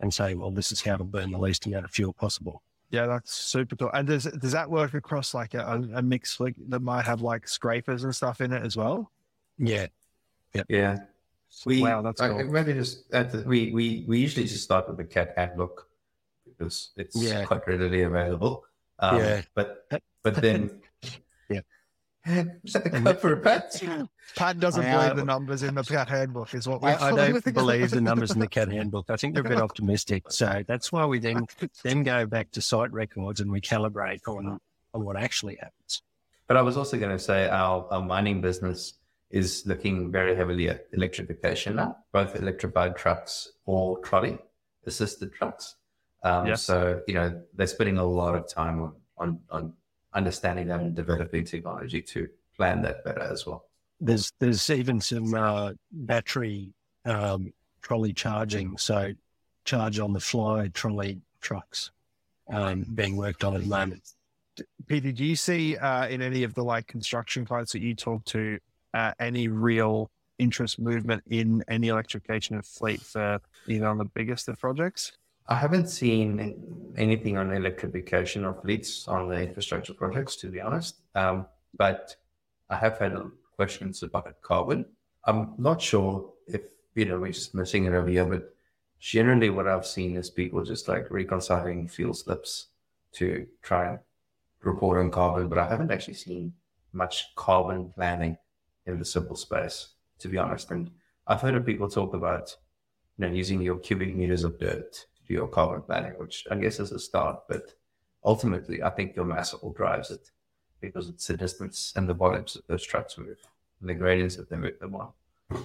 and 0.00 0.12
say, 0.12 0.34
well, 0.34 0.50
this 0.50 0.70
is 0.72 0.82
how 0.82 0.96
to 0.96 1.04
burn 1.04 1.30
the 1.30 1.38
least 1.38 1.66
amount 1.66 1.84
of 1.84 1.90
fuel 1.90 2.12
possible. 2.12 2.62
Yeah, 2.90 3.06
that's 3.06 3.32
super 3.32 3.76
cool. 3.76 3.90
And 3.94 4.06
does 4.08 4.24
does 4.24 4.52
that 4.52 4.68
work 4.70 4.94
across 4.94 5.32
like 5.34 5.54
a, 5.54 5.88
a 5.94 6.02
mixed 6.02 6.36
fleet 6.36 6.54
that 6.70 6.80
might 6.80 7.04
have 7.04 7.20
like 7.22 7.46
scrapers 7.48 8.04
and 8.04 8.14
stuff 8.14 8.40
in 8.40 8.52
it 8.52 8.64
as 8.64 8.76
well? 8.76 9.10
Yeah. 9.58 9.86
Yeah. 10.68 10.98
We, 11.66 11.82
Wow, 11.82 12.02
that's 12.02 12.20
I- 12.20 12.28
cool. 12.28 12.44
Maybe 12.44 12.72
just 12.74 13.12
at 13.12 13.32
the, 13.32 13.42
we, 13.42 13.72
we, 13.72 14.04
we 14.06 14.18
usually 14.18 14.46
just 14.46 14.62
start 14.64 14.88
with 14.88 14.96
the 14.96 15.04
cat 15.04 15.34
handbook 15.36 15.88
because 16.46 16.90
it's 16.96 17.16
Yeah. 17.16 17.44
quite 17.44 17.66
readily 17.66 18.02
available. 18.02 18.64
Um, 18.98 19.18
Yeah. 19.18 19.42
But, 19.54 19.86
but 20.22 20.34
then. 20.36 20.80
Yeah. 21.48 21.60
Go 22.26 23.14
for 23.14 23.32
a 23.32 23.36
pat. 23.38 23.82
Pat 24.36 24.60
doesn't 24.60 24.84
I, 24.84 24.92
believe 24.92 25.10
uh, 25.10 25.14
the 25.14 25.24
numbers 25.24 25.62
in 25.62 25.74
the 25.74 25.82
cat 25.82 26.08
handbook, 26.08 26.54
is 26.54 26.68
what 26.68 26.82
we. 26.82 26.90
I, 26.90 27.08
I 27.08 27.16
don't 27.16 27.54
believe 27.54 27.90
the 27.90 28.00
numbers 28.00 28.30
in 28.30 28.38
the 28.38 28.46
cat 28.46 28.70
handbook. 28.70 29.08
I 29.08 29.16
think 29.16 29.34
they're 29.34 29.44
a 29.44 29.48
bit 29.48 29.58
optimistic. 29.60 30.30
So 30.30 30.62
that's 30.68 30.92
why 30.92 31.06
we 31.06 31.18
then 31.18 31.46
then 31.82 32.02
go 32.02 32.26
back 32.26 32.50
to 32.52 32.60
site 32.60 32.92
records 32.92 33.40
and 33.40 33.50
we 33.50 33.60
calibrate 33.60 34.20
on, 34.28 34.60
on 34.94 35.04
what 35.04 35.16
actually 35.16 35.56
happens. 35.56 36.02
But 36.46 36.56
I 36.56 36.62
was 36.62 36.76
also 36.76 36.98
going 36.98 37.16
to 37.16 37.18
say 37.18 37.48
our, 37.48 37.86
our 37.90 38.02
mining 38.02 38.40
business 38.40 38.94
is 39.30 39.64
looking 39.66 40.10
very 40.10 40.34
heavily 40.34 40.68
at 40.68 40.86
electrification 40.92 41.76
now, 41.76 41.96
both 42.12 42.34
electrified 42.36 42.96
trucks 42.96 43.52
or 43.64 43.98
trolley 44.00 44.38
assisted 44.86 45.32
trucks. 45.32 45.76
Um, 46.22 46.46
Yes. 46.46 46.62
So, 46.62 47.00
you 47.06 47.14
know, 47.14 47.40
they're 47.54 47.66
spending 47.66 47.98
a 47.98 48.04
lot 48.04 48.34
of 48.34 48.48
time 48.48 48.82
on, 48.82 48.94
on, 49.16 49.40
on 49.50 49.72
understanding 50.14 50.68
that 50.68 50.80
and 50.80 50.94
developing 50.94 51.44
technology 51.44 52.02
to 52.02 52.28
plan 52.56 52.82
that 52.82 53.04
better 53.04 53.22
as 53.22 53.46
well. 53.46 53.64
There's 54.00 54.32
there's 54.38 54.70
even 54.70 55.00
some 55.00 55.34
uh, 55.34 55.72
battery 55.92 56.72
um, 57.04 57.52
trolley 57.82 58.12
charging, 58.12 58.76
so 58.78 59.12
charge 59.64 59.98
on 59.98 60.12
the 60.12 60.20
fly 60.20 60.68
trolley 60.72 61.20
trucks 61.40 61.90
um, 62.52 62.84
being 62.94 63.16
worked 63.16 63.44
on 63.44 63.54
at 63.54 63.62
the 63.62 63.68
moment. 63.68 64.02
Pieter, 64.86 65.12
do 65.12 65.24
you 65.24 65.36
see 65.36 65.76
uh, 65.76 66.08
in 66.08 66.22
any 66.22 66.42
of 66.42 66.54
the 66.54 66.62
like 66.62 66.86
construction 66.86 67.44
clients 67.44 67.72
that 67.72 67.80
you 67.80 67.94
talk 67.94 68.24
to 68.26 68.58
uh, 68.94 69.12
any 69.18 69.48
real 69.48 70.10
interest 70.38 70.78
movement 70.78 71.22
in 71.30 71.62
any 71.68 71.88
electrification 71.88 72.56
of 72.56 72.66
fleet 72.66 73.00
for 73.00 73.38
either 73.68 73.86
on 73.86 73.98
the 73.98 74.04
biggest 74.06 74.48
of 74.48 74.58
projects? 74.58 75.12
I 75.50 75.56
haven't 75.56 75.88
seen 75.88 76.94
anything 76.96 77.36
on 77.36 77.52
electrification 77.52 78.44
of 78.44 78.62
fleets 78.62 79.08
on 79.08 79.28
the 79.28 79.42
infrastructure 79.42 79.92
projects, 79.92 80.36
to 80.36 80.46
be 80.48 80.60
honest. 80.60 81.00
Um, 81.16 81.46
but 81.76 82.14
I 82.70 82.76
have 82.76 82.98
had 82.98 83.16
questions 83.56 84.04
about 84.04 84.40
carbon. 84.42 84.86
I'm 85.24 85.54
not 85.58 85.82
sure 85.82 86.32
if, 86.46 86.60
you 86.94 87.04
know, 87.04 87.18
we're 87.18 87.32
just 87.32 87.52
missing 87.52 87.86
it 87.86 87.94
over 87.94 88.08
here, 88.08 88.24
but 88.24 88.54
generally 89.00 89.50
what 89.50 89.66
I've 89.66 89.86
seen 89.86 90.16
is 90.16 90.30
people 90.30 90.62
just 90.62 90.86
like 90.86 91.10
reconciling 91.10 91.88
fuel 91.88 92.14
slips 92.14 92.68
to 93.14 93.44
try 93.60 93.88
and 93.88 93.98
report 94.62 95.00
on 95.00 95.10
carbon, 95.10 95.48
but 95.48 95.58
I 95.58 95.68
haven't 95.68 95.90
actually 95.90 96.14
seen 96.14 96.52
much 96.92 97.34
carbon 97.34 97.92
planning 97.96 98.38
in 98.86 99.00
the 99.00 99.04
civil 99.04 99.34
space, 99.34 99.88
to 100.20 100.28
be 100.28 100.38
honest. 100.38 100.70
And 100.70 100.92
I've 101.26 101.40
heard 101.40 101.56
of 101.56 101.66
people 101.66 101.88
talk 101.88 102.14
about, 102.14 102.56
you 103.18 103.26
know, 103.26 103.32
using 103.32 103.60
your 103.60 103.78
cubic 103.78 104.14
meters 104.14 104.44
of 104.44 104.56
dirt 104.60 105.06
to 105.30 105.34
your 105.34 105.46
carbon 105.46 105.80
planning, 105.82 106.12
which 106.18 106.44
I 106.50 106.56
guess 106.56 106.80
is 106.80 106.90
a 106.90 106.98
start, 106.98 107.42
but 107.48 107.74
ultimately, 108.24 108.82
I 108.82 108.90
think 108.90 109.14
your 109.14 109.24
mass 109.24 109.52
haul 109.52 109.72
drives 109.72 110.10
it 110.10 110.30
because 110.80 111.08
it's 111.08 111.26
the 111.28 111.36
distance 111.36 111.92
and 111.94 112.08
the 112.08 112.14
volumes 112.14 112.54
that 112.54 112.66
those 112.66 112.84
trucks 112.84 113.16
move 113.16 113.38
and 113.80 113.88
the 113.88 113.94
gradients 113.94 114.36
that 114.36 114.50
they 114.50 114.56
move 114.56 114.78
them 114.80 114.96
on 114.96 115.10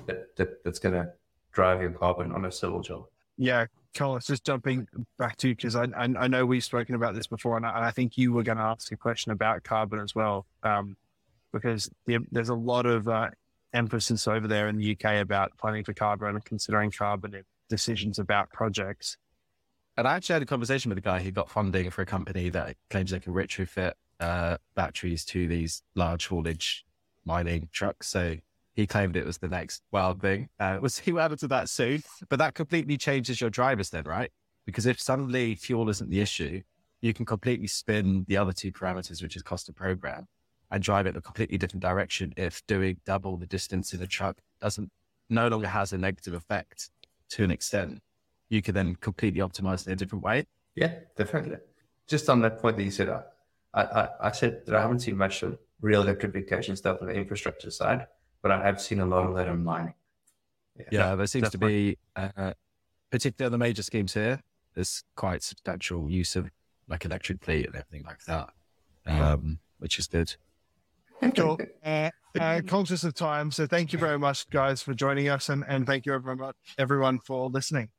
that, 0.06 0.36
that 0.36 0.64
that's 0.64 0.78
going 0.78 0.94
to 0.94 1.12
drive 1.52 1.82
your 1.82 1.92
carbon 1.92 2.32
on 2.32 2.46
a 2.46 2.52
civil 2.52 2.82
job. 2.82 3.06
Yeah, 3.38 3.66
Carlos, 3.96 4.28
just 4.28 4.46
jumping 4.46 4.88
back 5.18 5.36
to 5.38 5.50
you 5.50 5.56
because 5.56 5.76
I, 5.76 5.86
I, 5.98 6.04
I 6.20 6.28
know 6.28 6.46
we've 6.46 6.64
spoken 6.64 6.94
about 6.94 7.16
this 7.16 7.28
before, 7.28 7.58
and 7.58 7.66
I, 7.66 7.76
and 7.76 7.86
I 7.86 7.92
think 7.92 8.18
you 8.18 8.34
were 8.34 8.44
going 8.44 8.60
to 8.60 8.64
ask 8.64 8.92
a 8.92 8.98
question 8.98 9.32
about 9.32 9.64
carbon 9.64 10.00
as 10.00 10.14
well, 10.14 10.46
um, 10.62 10.96
because 11.52 11.90
the, 12.06 12.20
there's 12.32 12.50
a 12.50 12.56
lot 12.56 12.86
of 12.86 13.08
uh, 13.08 13.30
emphasis 13.74 14.28
over 14.28 14.48
there 14.48 14.70
in 14.70 14.78
the 14.78 14.92
UK 14.92 15.22
about 15.22 15.58
planning 15.58 15.84
for 15.84 15.94
carbon 15.94 16.30
and 16.30 16.46
considering 16.46 16.92
carbon 16.92 17.34
in 17.34 17.44
decisions 17.68 18.20
about 18.20 18.52
projects. 18.52 19.18
And 19.98 20.08
I 20.08 20.16
actually 20.16 20.34
had 20.34 20.42
a 20.42 20.48
conversation 20.48 20.90
with 20.90 20.98
a 20.98 21.02
guy 21.02 21.22
who 21.22 21.32
got 21.32 21.50
funding 21.50 21.90
for 21.90 22.02
a 22.02 22.06
company 22.06 22.50
that 22.50 22.76
claims 22.90 23.12
they 23.12 23.20
can 23.20 23.34
retrofit 23.34 23.94
uh, 24.20 24.58
batteries 24.76 25.24
to 25.26 25.48
these 25.48 25.84
large 25.96 26.28
haulage 26.28 26.86
mining 27.24 27.70
trucks. 27.72 28.08
So 28.08 28.38
he 28.74 28.86
claimed 28.86 29.16
it 29.16 29.26
was 29.26 29.38
the 29.38 29.48
next 29.48 29.84
wild 29.92 30.22
thing. 30.22 30.50
Uh, 30.60 30.80
we'll 30.82 30.90
see 30.90 31.14
what 31.14 31.22
happens 31.22 31.42
to 31.42 31.48
that 31.48 31.70
soon. 31.70 32.04
But 32.30 32.40
that 32.40 32.54
completely 32.54 32.98
changes 32.98 33.40
your 33.40 33.50
drivers 33.50 33.90
then, 33.90 34.04
right? 34.04 34.32
Because 34.66 34.86
if 34.86 35.00
suddenly 35.00 35.56
fuel 35.56 35.90
isn't 35.90 36.10
the 36.10 36.20
issue, 36.20 36.62
you 37.02 37.14
can 37.14 37.26
completely 37.26 37.68
spin 37.68 38.26
the 38.28 38.38
other 38.38 38.52
two 38.52 38.72
parameters, 38.72 39.22
which 39.22 39.36
is 39.36 39.44
cost 39.44 39.70
of 39.70 39.76
program, 39.76 40.28
and 40.72 40.82
drive 40.84 41.06
it 41.06 41.10
in 41.10 41.18
a 41.18 41.22
completely 41.22 41.58
different 41.58 41.84
direction 41.84 42.34
if 42.36 42.66
doing 42.68 42.98
double 43.06 43.38
the 43.38 43.46
distance 43.46 43.94
in 43.94 44.02
a 44.02 44.08
truck 44.08 44.38
doesn't 44.60 44.92
no 45.30 45.48
longer 45.48 45.68
has 45.68 45.94
a 45.94 45.98
negative 45.98 46.34
effect 46.34 46.90
to 47.30 47.44
an 47.44 47.52
extent. 47.52 48.02
You 48.50 48.62
can 48.62 48.76
then 48.76 48.96
completely 48.96 49.42
optimize 49.42 49.86
in 49.88 49.94
a 49.94 49.96
different 49.96 50.24
way. 50.24 50.46
Yeah, 50.76 50.94
definitely. 51.18 51.58
Just 52.08 52.30
on 52.30 52.42
that 52.42 52.60
point 52.60 52.78
that 52.78 52.84
you 52.84 52.92
said, 52.92 53.10
I, 53.10 53.82
I, 53.82 54.08
I 54.22 54.32
said 54.32 54.66
that 54.66 54.76
I 54.76 54.82
haven't 54.82 55.00
seen 55.00 55.18
much 55.18 55.42
of 55.44 55.58
real 55.82 56.02
electrification 56.02 56.76
stuff 56.76 57.00
on 57.02 57.08
the 57.08 57.14
infrastructure 57.14 57.72
side 57.72 58.08
but 58.46 58.52
I 58.52 58.64
have 58.64 58.80
seen 58.80 59.00
a 59.00 59.08
lot 59.08 59.26
of 59.26 59.34
that 59.38 59.48
in 59.48 59.64
mining. 59.64 59.96
Yeah, 60.78 60.86
yeah 60.92 61.16
there 61.16 61.26
seems 61.26 61.50
definitely. 61.50 61.98
to 62.16 62.22
be, 62.22 62.32
uh, 62.38 62.54
particularly 63.10 63.52
the 63.52 63.58
major 63.58 63.82
schemes 63.82 64.14
here, 64.14 64.40
there's 64.76 65.04
quite 65.16 65.42
substantial 65.42 66.12
use 66.12 66.36
of 66.36 66.52
like 66.88 67.06
electric 67.06 67.44
fleet 67.44 67.66
and 67.66 67.74
everything 67.74 68.04
like 68.06 68.24
that, 68.26 68.52
um, 69.08 69.58
which 69.80 69.98
is 69.98 70.06
good. 70.06 70.36
Cool. 71.36 71.58
Uh, 71.84 72.12
uh, 72.40 72.62
conscious 72.68 73.04
of 73.04 73.16
time, 73.16 73.50
so 73.50 73.66
thank 73.66 73.92
you 73.92 73.98
very 73.98 74.20
much, 74.20 74.48
guys, 74.52 74.80
for 74.84 74.94
joining 74.94 75.28
us, 75.28 75.50
and, 75.50 75.66
and 75.68 75.88
thank 75.88 76.06
you 76.06 76.14
everyone, 76.14 76.52
everyone 76.78 77.18
for 77.18 77.50
listening. 77.50 77.90